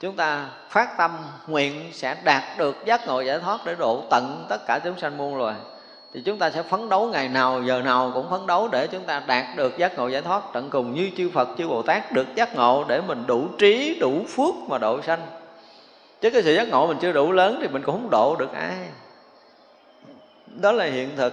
chúng 0.00 0.16
ta 0.16 0.48
phát 0.68 0.96
tâm 0.98 1.10
nguyện 1.46 1.90
sẽ 1.92 2.16
đạt 2.24 2.42
được 2.58 2.76
giác 2.86 3.06
ngộ 3.06 3.20
giải 3.20 3.38
thoát 3.38 3.60
để 3.66 3.74
độ 3.74 4.02
tận 4.10 4.46
tất 4.48 4.58
cả 4.66 4.78
chúng 4.84 4.98
sanh 4.98 5.16
muôn 5.16 5.36
loài. 5.36 5.54
Thì 6.14 6.22
chúng 6.22 6.38
ta 6.38 6.50
sẽ 6.50 6.62
phấn 6.62 6.88
đấu 6.88 7.06
ngày 7.06 7.28
nào, 7.28 7.62
giờ 7.62 7.82
nào 7.82 8.10
cũng 8.14 8.30
phấn 8.30 8.46
đấu 8.46 8.68
để 8.68 8.86
chúng 8.86 9.04
ta 9.04 9.22
đạt 9.26 9.44
được 9.56 9.78
giác 9.78 9.98
ngộ 9.98 10.08
giải 10.08 10.22
thoát 10.22 10.42
tận 10.52 10.70
cùng 10.70 10.94
như 10.94 11.10
chư 11.16 11.30
Phật, 11.30 11.48
chư 11.58 11.68
Bồ 11.68 11.82
Tát 11.82 12.12
được 12.12 12.26
giác 12.34 12.54
ngộ 12.54 12.84
để 12.88 13.00
mình 13.00 13.24
đủ 13.26 13.48
trí, 13.58 13.98
đủ 14.00 14.24
phước 14.28 14.54
mà 14.68 14.78
độ 14.78 15.02
sanh. 15.02 15.20
Chứ 16.20 16.30
cái 16.30 16.42
sự 16.42 16.54
giác 16.54 16.68
ngộ 16.68 16.86
mình 16.86 16.98
chưa 17.00 17.12
đủ 17.12 17.32
lớn 17.32 17.58
thì 17.60 17.68
mình 17.68 17.82
cũng 17.82 17.94
không 17.94 18.10
độ 18.10 18.36
được 18.38 18.52
ai. 18.52 18.88
Đó 20.46 20.72
là 20.72 20.84
hiện 20.84 21.16
thực. 21.16 21.32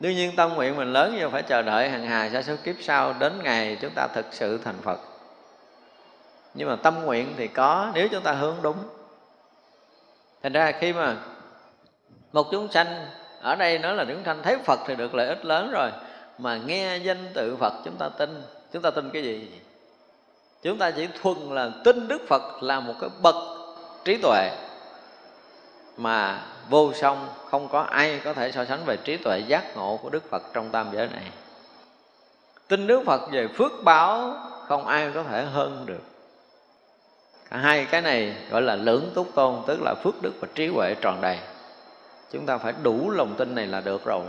Đương 0.00 0.14
nhiên 0.14 0.36
tâm 0.36 0.54
nguyện 0.54 0.76
mình 0.76 0.92
lớn 0.92 1.14
nhưng 1.18 1.30
phải 1.30 1.42
chờ 1.42 1.62
đợi 1.62 1.90
hàng 1.90 2.06
hà 2.06 2.30
sa 2.32 2.42
số 2.42 2.54
kiếp 2.64 2.74
sau 2.80 3.14
đến 3.18 3.32
ngày 3.42 3.76
chúng 3.80 3.92
ta 3.94 4.08
thực 4.14 4.26
sự 4.30 4.58
thành 4.64 4.76
phật 4.82 5.11
nhưng 6.54 6.68
mà 6.68 6.76
tâm 6.76 7.02
nguyện 7.04 7.34
thì 7.36 7.48
có, 7.48 7.90
nếu 7.94 8.08
chúng 8.08 8.22
ta 8.22 8.32
hướng 8.32 8.56
đúng. 8.62 8.76
Thành 10.42 10.52
ra 10.52 10.72
khi 10.72 10.92
mà 10.92 11.16
một 12.32 12.46
chúng 12.50 12.72
sanh, 12.72 13.06
ở 13.40 13.54
đây 13.54 13.78
nói 13.78 13.96
là 13.96 14.04
chúng 14.08 14.24
sanh 14.24 14.42
thấy 14.42 14.58
phật 14.58 14.80
thì 14.86 14.94
được 14.94 15.14
lợi 15.14 15.28
ích 15.28 15.44
lớn 15.44 15.70
rồi, 15.70 15.90
mà 16.38 16.56
nghe 16.56 16.96
danh 16.96 17.28
tự 17.34 17.56
phật 17.56 17.72
chúng 17.84 17.96
ta 17.96 18.08
tin, 18.08 18.42
chúng 18.72 18.82
ta 18.82 18.90
tin 18.90 19.10
cái 19.10 19.22
gì? 19.22 19.60
Chúng 20.62 20.78
ta 20.78 20.90
chỉ 20.90 21.08
thuần 21.22 21.36
là 21.36 21.70
tin 21.84 22.08
đức 22.08 22.22
phật 22.28 22.62
là 22.62 22.80
một 22.80 22.94
cái 23.00 23.10
bậc 23.22 23.34
trí 24.04 24.16
tuệ 24.16 24.50
mà 25.96 26.46
vô 26.68 26.92
song, 26.92 27.28
không 27.50 27.68
có 27.68 27.80
ai 27.80 28.20
có 28.24 28.32
thể 28.32 28.52
so 28.52 28.64
sánh 28.64 28.84
về 28.84 28.96
trí 28.96 29.16
tuệ 29.16 29.38
giác 29.38 29.76
ngộ 29.76 29.98
của 30.02 30.10
đức 30.10 30.30
phật 30.30 30.42
trong 30.52 30.70
tam 30.70 30.86
giới 30.92 31.08
này. 31.08 31.32
Tin 32.68 32.86
đức 32.86 33.02
phật 33.06 33.20
về 33.30 33.48
phước 33.48 33.72
báo, 33.84 34.36
không 34.68 34.86
ai 34.86 35.10
có 35.14 35.22
thể 35.22 35.44
hơn 35.44 35.86
được 35.86 36.11
hai 37.52 37.84
cái 37.84 38.02
này 38.02 38.34
gọi 38.50 38.62
là 38.62 38.76
lưỡng 38.76 39.10
túc 39.14 39.34
tôn, 39.34 39.62
tức 39.66 39.82
là 39.82 39.94
phước 40.04 40.22
đức 40.22 40.32
và 40.40 40.48
trí 40.54 40.66
huệ 40.66 40.94
tròn 41.00 41.20
đầy. 41.20 41.38
Chúng 42.32 42.46
ta 42.46 42.58
phải 42.58 42.72
đủ 42.82 43.10
lòng 43.10 43.34
tin 43.38 43.54
này 43.54 43.66
là 43.66 43.80
được 43.80 44.04
rồi. 44.04 44.24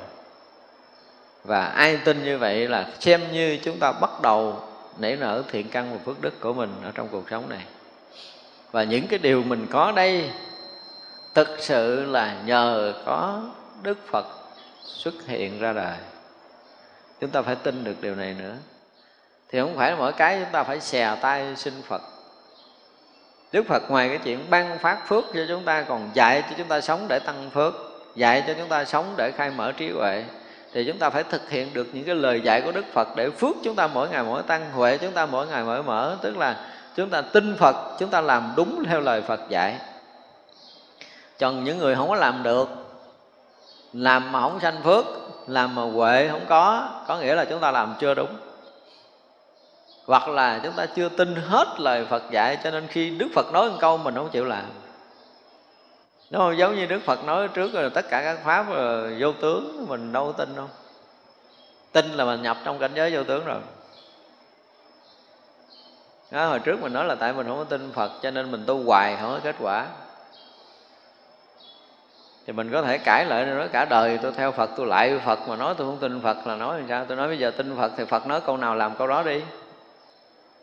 Và 1.43 1.65
ai 1.65 1.97
tin 1.97 2.23
như 2.23 2.37
vậy 2.37 2.67
là 2.67 2.89
xem 2.99 3.21
như 3.31 3.59
chúng 3.63 3.79
ta 3.79 3.91
bắt 3.91 4.21
đầu 4.21 4.59
nảy 4.97 5.15
nở 5.15 5.43
thiện 5.51 5.69
căn 5.69 5.91
và 5.91 5.97
phước 6.05 6.21
đức 6.21 6.39
của 6.39 6.53
mình 6.53 6.69
ở 6.83 6.91
trong 6.93 7.07
cuộc 7.11 7.29
sống 7.29 7.49
này. 7.49 7.65
Và 8.71 8.83
những 8.83 9.07
cái 9.07 9.19
điều 9.19 9.43
mình 9.43 9.67
có 9.71 9.91
đây, 9.91 10.29
thực 11.33 11.47
sự 11.59 12.05
là 12.05 12.35
nhờ 12.45 12.93
có 13.05 13.41
đức 13.81 13.97
phật 14.07 14.25
xuất 14.83 15.13
hiện 15.27 15.59
ra 15.59 15.73
đời. 15.73 15.97
Chúng 17.21 17.29
ta 17.29 17.41
phải 17.41 17.55
tin 17.55 17.83
được 17.83 17.95
điều 18.01 18.15
này 18.15 18.35
nữa. 18.39 18.55
Thì 19.49 19.59
không 19.59 19.75
phải 19.75 19.95
mỗi 19.95 20.11
cái 20.11 20.39
chúng 20.39 20.51
ta 20.51 20.63
phải 20.63 20.79
xè 20.79 21.17
tay 21.21 21.55
xin 21.55 21.73
phật 21.87 22.01
đức 23.53 23.67
phật 23.67 23.91
ngoài 23.91 24.09
cái 24.09 24.17
chuyện 24.17 24.49
ban 24.49 24.79
phát 24.79 25.07
phước 25.07 25.23
cho 25.33 25.39
chúng 25.47 25.63
ta, 25.63 25.81
còn 25.81 26.09
dạy 26.13 26.43
cho 26.49 26.55
chúng 26.57 26.67
ta 26.67 26.81
sống 26.81 27.05
để 27.07 27.19
tăng 27.19 27.49
phước, 27.53 27.73
dạy 28.15 28.43
cho 28.47 28.53
chúng 28.53 28.69
ta 28.69 28.85
sống 28.85 29.13
để 29.17 29.31
khai 29.31 29.51
mở 29.51 29.71
trí 29.71 29.89
huệ, 29.89 30.23
thì 30.73 30.85
chúng 30.87 30.97
ta 30.97 31.09
phải 31.09 31.23
thực 31.23 31.49
hiện 31.49 31.73
được 31.73 31.87
những 31.93 32.03
cái 32.03 32.15
lời 32.15 32.41
dạy 32.41 32.61
của 32.61 32.71
đức 32.71 32.85
phật 32.93 33.15
để 33.15 33.29
phước 33.29 33.55
chúng 33.63 33.75
ta 33.75 33.87
mỗi 33.87 34.09
ngày 34.09 34.23
mỗi 34.23 34.43
tăng, 34.43 34.71
huệ 34.71 34.97
chúng 34.97 35.11
ta 35.11 35.25
mỗi 35.25 35.47
ngày 35.47 35.63
mỗi 35.63 35.83
mở. 35.83 36.17
Tức 36.21 36.37
là 36.37 36.55
chúng 36.95 37.09
ta 37.09 37.21
tin 37.21 37.55
phật, 37.55 37.75
chúng 37.99 38.09
ta 38.09 38.21
làm 38.21 38.53
đúng 38.55 38.83
theo 38.87 38.99
lời 38.99 39.21
phật 39.21 39.39
dạy. 39.49 39.75
Còn 41.39 41.63
những 41.63 41.77
người 41.77 41.95
không 41.95 42.09
có 42.09 42.15
làm 42.15 42.43
được, 42.43 42.69
làm 43.93 44.31
mà 44.31 44.41
không 44.41 44.59
sanh 44.59 44.83
phước, 44.83 45.05
làm 45.47 45.75
mà 45.75 45.81
huệ 45.81 46.27
không 46.31 46.45
có 46.49 46.89
có 47.07 47.17
nghĩa 47.17 47.35
là 47.35 47.45
chúng 47.45 47.59
ta 47.59 47.71
làm 47.71 47.95
chưa 47.99 48.13
đúng 48.13 48.35
hoặc 50.05 50.27
là 50.27 50.59
chúng 50.63 50.73
ta 50.73 50.85
chưa 50.85 51.09
tin 51.09 51.35
hết 51.35 51.67
lời 51.79 52.05
Phật 52.09 52.23
dạy 52.31 52.57
cho 52.63 52.71
nên 52.71 52.87
khi 52.87 53.09
Đức 53.09 53.27
Phật 53.33 53.51
nói 53.53 53.69
một 53.69 53.77
câu 53.79 53.97
mình 53.97 54.15
không 54.15 54.29
chịu 54.29 54.45
làm. 54.45 54.65
Đúng 56.29 56.41
không? 56.41 56.57
Giống 56.57 56.75
như 56.75 56.85
Đức 56.85 56.99
Phật 57.05 57.25
nói 57.25 57.47
trước 57.47 57.73
là 57.73 57.89
tất 57.89 58.05
cả 58.09 58.21
các 58.23 58.39
pháp 58.43 58.69
là 58.69 59.09
vô 59.19 59.33
tướng 59.41 59.85
Mình 59.89 60.13
đâu 60.13 60.25
có 60.25 60.31
tin 60.31 60.55
đâu. 60.55 60.67
Tin 61.91 62.05
là 62.05 62.25
mình 62.25 62.41
nhập 62.41 62.57
trong 62.63 62.79
cảnh 62.79 62.91
giới 62.95 63.15
vô 63.15 63.23
tướng 63.23 63.45
rồi. 63.45 63.59
Đó, 66.31 66.45
Hồi 66.45 66.59
trước 66.59 66.81
mình 66.81 66.93
nói 66.93 67.05
là 67.05 67.15
tại 67.15 67.33
mình 67.33 67.47
không 67.47 67.57
có 67.57 67.63
tin 67.63 67.91
Phật 67.91 68.11
Cho 68.21 68.31
nên 68.31 68.51
mình 68.51 68.63
tu 68.67 68.83
hoài 68.83 69.17
không 69.21 69.31
có 69.31 69.39
kết 69.43 69.55
quả. 69.59 69.85
Thì 72.47 72.53
mình 72.53 72.71
có 72.71 72.81
thể 72.81 72.97
cãi 72.97 73.25
lại 73.25 73.45
nói 73.45 73.67
cả 73.67 73.85
đời 73.85 74.19
tôi 74.21 74.31
theo 74.31 74.51
Phật 74.51 74.69
tôi 74.75 74.87
lại 74.87 75.19
Phật 75.25 75.39
mà 75.47 75.55
nói 75.55 75.75
tôi 75.77 75.87
không 75.87 75.97
tin 75.97 76.21
Phật 76.21 76.47
là 76.47 76.55
nói 76.55 76.79
làm 76.79 76.87
sao? 76.89 77.05
Tôi 77.05 77.17
nói 77.17 77.27
bây 77.27 77.39
giờ 77.39 77.51
tin 77.51 77.77
Phật 77.77 77.91
thì 77.97 78.05
Phật 78.05 78.27
nói 78.27 78.41
câu 78.41 78.57
nào 78.57 78.75
làm 78.75 78.95
câu 78.95 79.07
đó 79.07 79.23
đi 79.23 79.41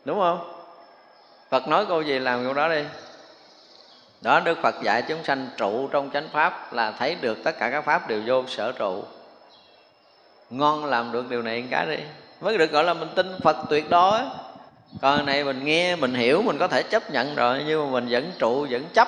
đúng 0.05 0.19
không? 0.19 0.53
Phật 1.49 1.67
nói 1.67 1.85
câu 1.85 2.01
gì 2.01 2.19
làm 2.19 2.43
câu 2.43 2.53
đó 2.53 2.69
đi. 2.69 2.83
Đó, 4.21 4.39
Đức 4.39 4.57
Phật 4.61 4.75
dạy 4.83 5.03
chúng 5.07 5.23
sanh 5.23 5.47
trụ 5.57 5.87
trong 5.87 6.09
chánh 6.13 6.29
pháp 6.33 6.73
là 6.73 6.91
thấy 6.91 7.15
được 7.15 7.37
tất 7.43 7.59
cả 7.59 7.69
các 7.69 7.81
pháp 7.81 8.07
đều 8.07 8.21
vô 8.25 8.43
sở 8.47 8.71
trụ. 8.71 9.03
Ngon 10.49 10.85
làm 10.85 11.11
được 11.11 11.29
điều 11.29 11.41
này 11.41 11.63
cái 11.71 11.85
đi. 11.85 12.03
Mới 12.41 12.57
được 12.57 12.71
gọi 12.71 12.83
là 12.83 12.93
mình 12.93 13.09
tin 13.15 13.39
Phật 13.43 13.57
tuyệt 13.69 13.89
đối. 13.89 14.19
Còn 15.01 15.25
này 15.25 15.43
mình 15.43 15.65
nghe, 15.65 15.95
mình 15.95 16.13
hiểu, 16.13 16.41
mình 16.41 16.57
có 16.57 16.67
thể 16.67 16.83
chấp 16.83 17.11
nhận 17.11 17.35
rồi, 17.35 17.63
nhưng 17.67 17.85
mà 17.85 17.91
mình 17.91 18.07
vẫn 18.09 18.31
trụ, 18.39 18.67
vẫn 18.69 18.85
chấp. 18.93 19.07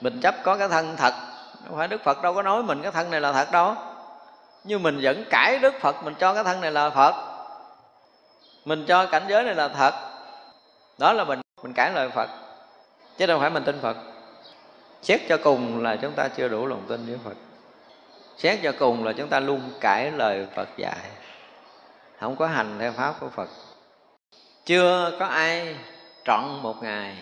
Mình 0.00 0.20
chấp 0.20 0.34
có 0.42 0.56
cái 0.56 0.68
thân 0.68 0.96
thật. 0.96 1.14
Không 1.68 1.78
phải 1.78 1.88
đức 1.88 2.04
phật 2.04 2.22
đâu 2.22 2.34
có 2.34 2.42
nói 2.42 2.62
mình 2.62 2.82
cái 2.82 2.92
thân 2.92 3.10
này 3.10 3.20
là 3.20 3.32
thật 3.32 3.52
đâu. 3.52 3.74
Nhưng 4.64 4.82
mình 4.82 4.98
vẫn 5.02 5.24
cãi 5.30 5.58
đức 5.58 5.74
phật, 5.80 6.04
mình 6.04 6.14
cho 6.18 6.34
cái 6.34 6.44
thân 6.44 6.60
này 6.60 6.72
là 6.72 6.90
phật 6.90 7.31
mình 8.64 8.84
cho 8.88 9.06
cảnh 9.06 9.22
giới 9.28 9.44
này 9.44 9.54
là 9.54 9.68
thật. 9.68 9.94
Đó 10.98 11.12
là 11.12 11.24
mình 11.24 11.40
mình 11.62 11.72
cãi 11.72 11.92
lời 11.94 12.08
phật. 12.08 12.28
Chứ 13.18 13.26
đâu 13.26 13.38
phải 13.40 13.50
mình 13.50 13.64
tin 13.64 13.80
phật. 13.80 13.96
Xét 15.02 15.20
cho 15.28 15.38
cùng 15.44 15.82
là 15.82 15.96
chúng 15.96 16.12
ta 16.12 16.28
chưa 16.28 16.48
đủ 16.48 16.66
lòng 16.66 16.82
tin 16.88 17.06
với 17.06 17.18
phật. 17.24 17.36
Xét 18.36 18.58
cho 18.62 18.72
cùng 18.78 19.04
là 19.04 19.12
chúng 19.12 19.28
ta 19.28 19.40
luôn 19.40 19.60
cãi 19.80 20.10
lời 20.10 20.46
phật 20.54 20.68
dạy. 20.76 21.10
Không 22.20 22.36
có 22.36 22.46
hành 22.46 22.76
theo 22.78 22.92
pháp 22.92 23.14
của 23.20 23.28
phật. 23.28 23.48
Chưa 24.64 25.16
có 25.18 25.26
ai 25.26 25.76
trọn 26.24 26.44
một 26.62 26.82
ngày 26.82 27.16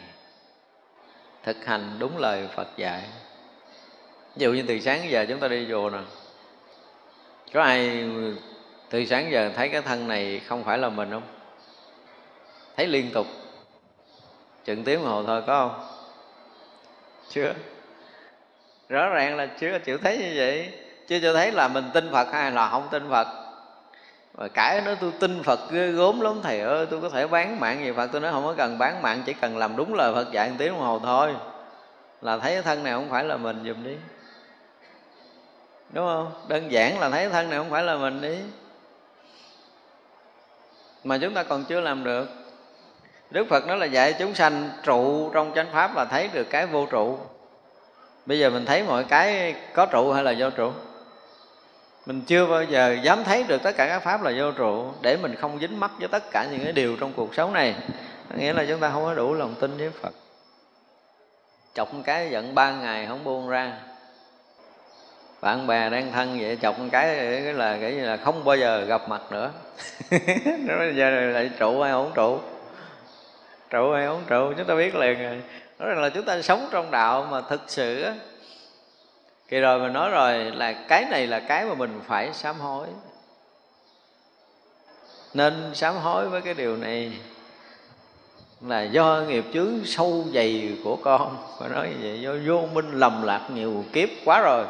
thực 1.42 1.66
hành 1.66 1.96
đúng 1.98 2.18
lời 2.18 2.48
phật 2.56 2.68
dạy. 2.76 3.02
Ví 4.36 4.44
dụ 4.44 4.52
như 4.52 4.64
từ 4.68 4.80
sáng 4.80 5.10
giờ 5.10 5.26
chúng 5.28 5.40
ta 5.40 5.48
đi 5.48 5.66
chùa 5.70 5.90
nè. 5.90 5.98
Có 7.52 7.62
ai 7.62 8.08
từ 8.90 9.04
sáng 9.04 9.30
giờ 9.30 9.50
thấy 9.56 9.68
cái 9.68 9.82
thân 9.82 10.08
này 10.08 10.40
không 10.48 10.64
phải 10.64 10.78
là 10.78 10.88
mình 10.88 11.10
không? 11.10 11.22
Thấy 12.76 12.86
liên 12.86 13.10
tục. 13.12 13.26
Chừng 14.64 14.84
tiếng 14.84 15.02
hồ 15.02 15.22
thôi, 15.22 15.42
có 15.46 15.68
không? 15.68 15.86
Chưa. 17.28 17.52
Rõ 18.88 19.08
ràng 19.08 19.36
là 19.36 19.46
chưa, 19.46 19.78
chịu 19.78 19.98
thấy 19.98 20.18
như 20.18 20.32
vậy. 20.36 20.72
Chưa 21.08 21.18
cho 21.22 21.34
thấy 21.34 21.52
là 21.52 21.68
mình 21.68 21.84
tin 21.94 22.12
phật 22.12 22.32
hay 22.32 22.52
là 22.52 22.68
không 22.68 22.88
tin 22.90 23.08
phật. 23.10 23.26
Và 24.34 24.48
cãi 24.48 24.82
nó 24.84 24.94
tôi 25.00 25.12
tin 25.20 25.42
phật 25.42 25.60
ghê 25.70 25.86
gốm 25.86 26.20
lắm, 26.20 26.40
thầy 26.42 26.60
ơi. 26.60 26.86
Tôi 26.90 27.00
có 27.00 27.08
thể 27.08 27.26
bán 27.26 27.60
mạng 27.60 27.84
gì 27.84 27.92
phật, 27.92 28.06
tôi 28.06 28.20
nói 28.20 28.32
không 28.32 28.44
có 28.44 28.54
cần 28.56 28.78
bán 28.78 29.02
mạng, 29.02 29.22
chỉ 29.26 29.32
cần 29.32 29.58
làm 29.58 29.76
đúng 29.76 29.94
lời 29.94 30.14
phật 30.14 30.32
dạy 30.32 30.48
một 30.48 30.54
tiếng 30.58 30.72
đồng 30.72 30.80
hồ 30.80 30.98
thôi. 30.98 31.34
Là 32.20 32.38
thấy 32.38 32.52
cái 32.52 32.62
thân 32.62 32.84
này 32.84 32.92
không 32.92 33.10
phải 33.10 33.24
là 33.24 33.36
mình 33.36 33.64
dùm 33.66 33.84
đi. 33.84 33.96
Đúng 35.90 36.06
không? 36.06 36.32
Đơn 36.48 36.72
giản 36.72 36.98
là 36.98 37.10
thấy 37.10 37.28
thân 37.28 37.50
này 37.50 37.58
không 37.58 37.70
phải 37.70 37.82
là 37.82 37.96
mình 37.96 38.20
đi 38.20 38.38
mà 41.04 41.18
chúng 41.18 41.34
ta 41.34 41.42
còn 41.42 41.64
chưa 41.64 41.80
làm 41.80 42.04
được. 42.04 42.28
Đức 43.30 43.46
phật 43.48 43.66
nói 43.66 43.78
là 43.78 43.86
dạy 43.86 44.14
chúng 44.18 44.34
sanh 44.34 44.70
trụ 44.82 45.30
trong 45.30 45.52
chánh 45.54 45.66
pháp 45.72 45.96
là 45.96 46.04
thấy 46.04 46.28
được 46.32 46.44
cái 46.50 46.66
vô 46.66 46.86
trụ. 46.86 47.18
Bây 48.26 48.38
giờ 48.38 48.50
mình 48.50 48.66
thấy 48.66 48.82
mọi 48.82 49.04
cái 49.04 49.54
có 49.74 49.86
trụ 49.86 50.12
hay 50.12 50.24
là 50.24 50.34
vô 50.38 50.50
trụ? 50.50 50.72
Mình 52.06 52.22
chưa 52.26 52.46
bao 52.46 52.64
giờ 52.64 52.96
dám 53.02 53.24
thấy 53.24 53.42
được 53.42 53.62
tất 53.62 53.76
cả 53.76 53.86
các 53.86 53.98
pháp 53.98 54.22
là 54.22 54.32
vô 54.38 54.52
trụ 54.52 54.92
để 55.02 55.16
mình 55.16 55.34
không 55.34 55.58
dính 55.60 55.80
mắc 55.80 55.90
với 55.98 56.08
tất 56.08 56.30
cả 56.30 56.46
những 56.50 56.64
cái 56.64 56.72
điều 56.72 56.96
trong 57.00 57.12
cuộc 57.16 57.34
sống 57.34 57.52
này. 57.52 57.74
Nghĩa 58.36 58.52
là 58.52 58.64
chúng 58.68 58.80
ta 58.80 58.90
không 58.90 59.04
có 59.04 59.14
đủ 59.14 59.34
lòng 59.34 59.54
tin 59.60 59.76
với 59.78 59.90
phật. 59.90 60.12
Chọc 61.74 61.94
một 61.94 62.02
cái 62.04 62.30
giận 62.30 62.54
ba 62.54 62.72
ngày 62.72 63.06
không 63.06 63.24
buông 63.24 63.48
ra 63.48 63.72
bạn 65.40 65.66
bè 65.66 65.90
đang 65.90 66.12
thân 66.12 66.38
vậy, 66.40 66.58
chọc 66.62 66.78
một 66.78 66.86
cái 66.92 67.16
cái 67.16 67.54
là 67.54 67.78
cái 67.80 67.92
là 67.92 68.16
không 68.16 68.44
bao 68.44 68.56
giờ 68.56 68.84
gặp 68.84 69.08
mặt 69.08 69.22
nữa. 69.30 69.50
Nó 70.58 70.78
bây 70.78 70.96
giờ 70.96 71.10
lại 71.10 71.50
trụ 71.58 71.82
hay 71.82 71.92
không 71.92 72.12
trụ? 72.14 72.38
Trụ 73.70 73.92
hay 73.92 74.06
không 74.06 74.22
trụ? 74.26 74.52
Chúng 74.56 74.66
ta 74.66 74.74
biết 74.74 74.94
liền 74.94 75.22
rồi. 75.22 75.42
Nói 75.78 75.88
rằng 75.88 76.02
là 76.02 76.08
chúng 76.08 76.24
ta 76.24 76.42
sống 76.42 76.68
trong 76.70 76.90
đạo 76.90 77.26
mà 77.30 77.40
thực 77.40 77.60
sự 77.66 78.02
á. 78.02 78.14
Kỳ 79.48 79.60
rồi 79.60 79.78
mình 79.78 79.92
nói 79.92 80.10
rồi 80.10 80.38
là 80.38 80.72
cái 80.72 81.04
này 81.10 81.26
là 81.26 81.40
cái 81.40 81.64
mà 81.64 81.74
mình 81.74 82.00
phải 82.06 82.32
sám 82.32 82.60
hối. 82.60 82.86
Nên 85.34 85.70
sám 85.74 85.96
hối 85.96 86.28
với 86.28 86.40
cái 86.40 86.54
điều 86.54 86.76
này 86.76 87.12
là 88.60 88.82
do 88.82 89.22
nghiệp 89.28 89.44
chướng 89.54 89.84
sâu 89.84 90.24
dày 90.34 90.78
của 90.84 90.96
con. 90.96 91.36
Phải 91.60 91.68
nói 91.68 91.88
như 91.88 91.96
vậy, 92.02 92.20
do 92.20 92.30
vô 92.46 92.66
minh 92.74 92.90
lầm 92.92 93.22
lạc, 93.22 93.48
nhiều 93.54 93.84
kiếp 93.92 94.08
quá 94.24 94.40
rồi 94.42 94.64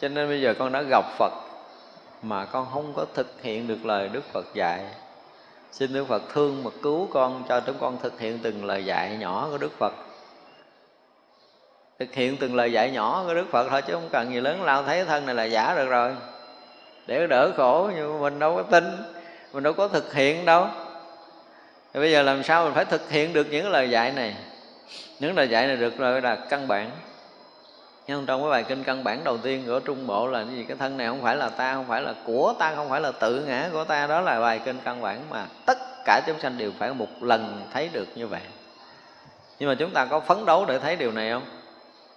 cho 0.00 0.08
nên 0.08 0.28
bây 0.28 0.40
giờ 0.40 0.54
con 0.58 0.72
đã 0.72 0.82
gặp 0.82 1.04
phật 1.18 1.32
mà 2.22 2.44
con 2.44 2.66
không 2.72 2.92
có 2.96 3.06
thực 3.14 3.42
hiện 3.42 3.68
được 3.68 3.86
lời 3.86 4.08
đức 4.08 4.24
phật 4.32 4.46
dạy. 4.54 4.80
Xin 5.72 5.92
đức 5.92 6.04
phật 6.08 6.22
thương 6.32 6.64
mà 6.64 6.70
cứu 6.82 7.08
con 7.12 7.44
cho 7.48 7.60
chúng 7.60 7.76
con 7.80 7.98
thực 8.02 8.20
hiện 8.20 8.38
từng 8.42 8.64
lời 8.64 8.84
dạy 8.84 9.16
nhỏ 9.16 9.48
của 9.50 9.58
đức 9.58 9.78
phật. 9.78 9.92
Thực 11.98 12.14
hiện 12.14 12.36
từng 12.36 12.54
lời 12.54 12.72
dạy 12.72 12.90
nhỏ 12.90 13.24
của 13.26 13.34
đức 13.34 13.46
phật 13.50 13.68
thôi 13.70 13.82
chứ 13.82 13.92
không 13.92 14.08
cần 14.12 14.34
gì 14.34 14.40
lớn 14.40 14.62
lao 14.62 14.82
thấy 14.82 15.04
thân 15.04 15.26
này 15.26 15.34
là 15.34 15.44
giả 15.44 15.74
được 15.76 15.88
rồi. 15.88 16.14
Để 17.06 17.26
đỡ 17.26 17.52
khổ 17.56 17.90
nhưng 17.96 18.12
mà 18.12 18.18
mình 18.22 18.38
đâu 18.38 18.56
có 18.56 18.62
tin, 18.62 18.84
mình 19.52 19.62
đâu 19.62 19.72
có 19.72 19.88
thực 19.88 20.14
hiện 20.14 20.44
đâu. 20.44 20.66
Thì 21.94 22.00
bây 22.00 22.12
giờ 22.12 22.22
làm 22.22 22.42
sao 22.42 22.64
mình 22.64 22.74
phải 22.74 22.84
thực 22.84 23.10
hiện 23.10 23.32
được 23.32 23.46
những 23.50 23.70
lời 23.70 23.90
dạy 23.90 24.12
này? 24.12 24.36
Những 25.18 25.36
lời 25.36 25.48
dạy 25.48 25.66
này 25.66 25.76
được 25.76 25.98
rồi 25.98 26.20
là 26.20 26.36
căn 26.50 26.68
bản 26.68 26.90
nhưng 28.08 28.26
trong 28.26 28.42
cái 28.42 28.50
bài 28.50 28.64
kinh 28.64 28.84
căn 28.84 29.04
bản 29.04 29.24
đầu 29.24 29.38
tiên 29.38 29.64
của 29.66 29.80
trung 29.80 30.06
bộ 30.06 30.26
là 30.26 30.44
cái 30.44 30.54
gì? 30.54 30.64
Cái 30.64 30.76
thân 30.76 30.96
này 30.96 31.06
không 31.06 31.22
phải 31.22 31.36
là 31.36 31.48
ta, 31.48 31.74
không 31.74 31.84
phải 31.88 32.02
là 32.02 32.14
của 32.26 32.54
ta, 32.58 32.72
không 32.76 32.88
phải 32.88 33.00
là 33.00 33.12
tự 33.12 33.44
ngã 33.46 33.68
của 33.72 33.84
ta. 33.84 34.06
Đó 34.06 34.20
là 34.20 34.40
bài 34.40 34.60
kinh 34.64 34.78
căn 34.84 35.02
bản 35.02 35.20
mà 35.30 35.46
tất 35.66 35.78
cả 36.04 36.20
chúng 36.26 36.40
sanh 36.40 36.58
đều 36.58 36.72
phải 36.78 36.94
một 36.94 37.22
lần 37.22 37.62
thấy 37.72 37.88
được 37.92 38.08
như 38.14 38.26
vậy. 38.26 38.40
Nhưng 39.58 39.68
mà 39.68 39.74
chúng 39.74 39.90
ta 39.90 40.04
có 40.04 40.20
phấn 40.20 40.46
đấu 40.46 40.64
để 40.64 40.78
thấy 40.78 40.96
điều 40.96 41.12
này 41.12 41.30
không? 41.32 41.42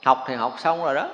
Học 0.05 0.23
thì 0.27 0.35
học 0.35 0.55
xong 0.59 0.83
rồi 0.83 0.95
đó. 0.95 1.09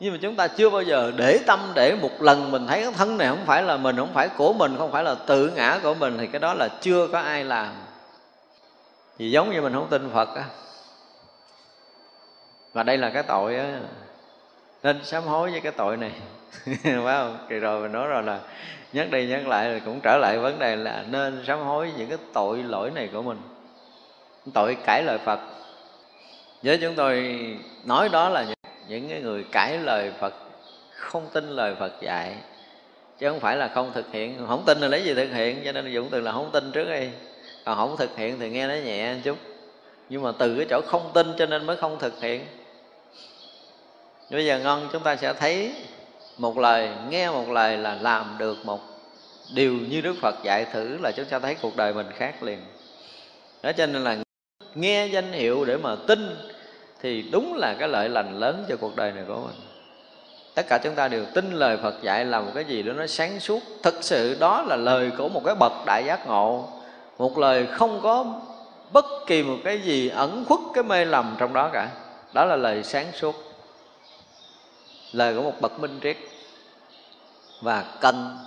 Nhưng 0.00 0.12
mà 0.12 0.18
chúng 0.22 0.36
ta 0.36 0.46
chưa 0.48 0.70
bao 0.70 0.82
giờ 0.82 1.12
để 1.16 1.38
tâm 1.46 1.60
để 1.74 1.96
một 2.02 2.22
lần 2.22 2.50
mình 2.50 2.66
thấy 2.66 2.82
cái 2.82 2.92
thân 2.92 3.18
này 3.18 3.28
không 3.28 3.46
phải 3.46 3.62
là 3.62 3.76
mình, 3.76 3.96
không 3.96 4.14
phải 4.14 4.28
của 4.28 4.52
mình, 4.52 4.74
không 4.78 4.92
phải 4.92 5.04
là 5.04 5.14
tự 5.26 5.52
ngã 5.56 5.78
của 5.82 5.94
mình, 5.94 6.18
thì 6.18 6.26
cái 6.26 6.40
đó 6.40 6.54
là 6.54 6.68
chưa 6.80 7.08
có 7.12 7.18
ai 7.20 7.44
làm. 7.44 7.68
Thì 9.18 9.30
giống 9.30 9.52
như 9.52 9.62
mình 9.62 9.72
không 9.72 9.88
tin 9.90 10.10
phật 10.14 10.34
á 10.36 10.44
và 12.78 12.84
đây 12.84 12.98
là 12.98 13.10
cái 13.10 13.22
tội 13.22 13.56
á, 13.56 13.80
nên 14.82 15.04
sám 15.04 15.22
hối 15.22 15.50
với 15.50 15.60
cái 15.60 15.72
tội 15.72 15.96
này. 15.96 16.10
Phải 16.82 17.02
không? 17.04 17.38
Kỳ 17.48 17.58
rồi 17.58 17.82
mình 17.82 17.92
nói 17.92 18.08
rồi 18.08 18.22
là 18.22 18.40
nhắc 18.92 19.10
đi 19.10 19.26
nhắc 19.26 19.48
lại 19.48 19.68
là 19.68 19.78
cũng 19.84 20.00
trở 20.00 20.18
lại 20.18 20.38
vấn 20.38 20.58
đề 20.58 20.76
là 20.76 21.04
nên 21.10 21.44
sám 21.46 21.60
hối 21.60 21.92
những 21.98 22.08
cái 22.08 22.18
tội 22.32 22.62
lỗi 22.62 22.90
này 22.90 23.08
của 23.12 23.22
mình. 23.22 23.38
Tội 24.54 24.76
cãi 24.86 25.02
lời 25.02 25.18
phật. 25.24 25.40
Với 26.62 26.78
chúng 26.78 26.94
tôi 26.94 27.36
nói 27.84 28.08
đó 28.08 28.28
là 28.28 28.46
những 28.88 29.08
cái 29.08 29.20
người 29.20 29.44
cãi 29.52 29.78
lời 29.78 30.12
phật, 30.20 30.34
không 30.94 31.26
tin 31.32 31.48
lời 31.48 31.74
phật 31.78 31.92
dạy, 32.00 32.34
chứ 33.18 33.30
không 33.30 33.40
phải 33.40 33.56
là 33.56 33.68
không 33.68 33.92
thực 33.94 34.12
hiện. 34.12 34.46
Không 34.48 34.62
tin 34.66 34.78
là 34.78 34.88
lấy 34.88 35.04
gì 35.04 35.14
thực 35.14 35.32
hiện? 35.32 35.62
Cho 35.64 35.72
nên 35.72 35.94
Dũng 35.94 36.08
từ 36.10 36.20
là 36.20 36.32
không 36.32 36.50
tin 36.52 36.72
trước 36.72 36.84
đi. 36.84 37.08
Còn 37.64 37.76
không 37.76 37.96
thực 37.96 38.16
hiện 38.16 38.36
thì 38.40 38.50
nghe 38.50 38.66
nó 38.66 38.74
nhẹ 38.74 39.14
một 39.14 39.20
chút. 39.24 39.38
Nhưng 40.08 40.22
mà 40.22 40.32
từ 40.38 40.56
cái 40.56 40.66
chỗ 40.70 40.80
không 40.86 41.10
tin 41.14 41.26
cho 41.38 41.46
nên 41.46 41.66
mới 41.66 41.76
không 41.76 41.98
thực 41.98 42.20
hiện 42.20 42.46
bây 44.30 44.46
giờ 44.46 44.58
ngon 44.58 44.88
chúng 44.92 45.02
ta 45.02 45.16
sẽ 45.16 45.32
thấy 45.32 45.72
một 46.38 46.58
lời, 46.58 46.90
nghe 47.08 47.30
một 47.30 47.48
lời 47.48 47.76
là 47.76 47.98
làm 48.00 48.36
được 48.38 48.56
một 48.64 48.80
điều 49.54 49.74
như 49.74 50.00
đức 50.00 50.14
phật 50.20 50.34
dạy 50.42 50.66
thử 50.72 50.98
là 51.02 51.12
chúng 51.12 51.24
ta 51.24 51.38
thấy 51.38 51.54
cuộc 51.62 51.76
đời 51.76 51.94
mình 51.94 52.06
khác 52.16 52.42
liền. 52.42 52.58
Đó 53.62 53.72
cho 53.72 53.86
nên 53.86 54.04
là 54.04 54.16
nghe 54.74 55.06
danh 55.06 55.32
hiệu 55.32 55.64
để 55.64 55.76
mà 55.76 55.96
tin 56.06 56.36
thì 57.00 57.22
đúng 57.32 57.54
là 57.54 57.74
cái 57.78 57.88
lợi 57.88 58.08
lành 58.08 58.38
lớn 58.38 58.64
cho 58.68 58.76
cuộc 58.76 58.96
đời 58.96 59.12
này 59.12 59.24
của 59.28 59.40
mình. 59.46 59.56
Tất 60.54 60.66
cả 60.68 60.78
chúng 60.78 60.94
ta 60.94 61.08
đều 61.08 61.24
tin 61.34 61.52
lời 61.52 61.76
phật 61.82 61.94
dạy 62.02 62.24
là 62.24 62.40
một 62.40 62.50
cái 62.54 62.64
gì 62.64 62.82
đó 62.82 62.92
nó 62.92 63.06
sáng 63.06 63.40
suốt. 63.40 63.60
Thực 63.82 63.94
sự 64.00 64.36
đó 64.40 64.62
là 64.62 64.76
lời 64.76 65.10
của 65.18 65.28
một 65.28 65.42
cái 65.44 65.54
bậc 65.54 65.72
đại 65.86 66.04
giác 66.06 66.26
ngộ, 66.26 66.68
một 67.18 67.38
lời 67.38 67.66
không 67.66 68.00
có 68.02 68.40
bất 68.92 69.04
kỳ 69.26 69.42
một 69.42 69.56
cái 69.64 69.80
gì 69.80 70.08
ẩn 70.08 70.44
khuất 70.48 70.60
cái 70.74 70.84
mê 70.84 71.04
lầm 71.04 71.36
trong 71.38 71.52
đó 71.52 71.70
cả. 71.72 71.88
Đó 72.32 72.44
là 72.44 72.56
lời 72.56 72.84
sáng 72.84 73.06
suốt 73.12 73.47
lời 75.12 75.34
của 75.34 75.42
một 75.42 75.60
bậc 75.60 75.80
minh 75.80 76.00
triết. 76.02 76.16
Và 77.60 77.84
cần 78.00 78.38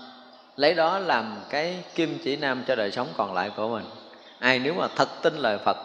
lấy 0.55 0.73
đó 0.73 0.99
làm 0.99 1.37
cái 1.49 1.83
kim 1.95 2.19
chỉ 2.23 2.35
nam 2.35 2.63
cho 2.67 2.75
đời 2.75 2.91
sống 2.91 3.07
còn 3.17 3.33
lại 3.33 3.51
của 3.55 3.67
mình. 3.67 3.85
Ai 4.39 4.59
nếu 4.59 4.73
mà 4.73 4.87
thật 4.95 5.09
tin 5.21 5.37
lời 5.37 5.57
phật, 5.57 5.77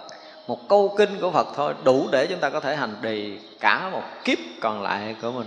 một 0.46 0.68
câu 0.68 0.94
kinh 0.98 1.18
của 1.20 1.30
phật 1.30 1.46
thôi, 1.56 1.74
đủ 1.84 2.08
để 2.12 2.26
chúng 2.26 2.40
ta 2.40 2.50
có 2.50 2.60
thể 2.60 2.76
hành 2.76 2.94
trì 3.02 3.38
cả 3.60 3.90
một 3.92 4.02
kiếp 4.24 4.38
còn 4.60 4.82
lại 4.82 5.16
của 5.22 5.32
mình. 5.32 5.46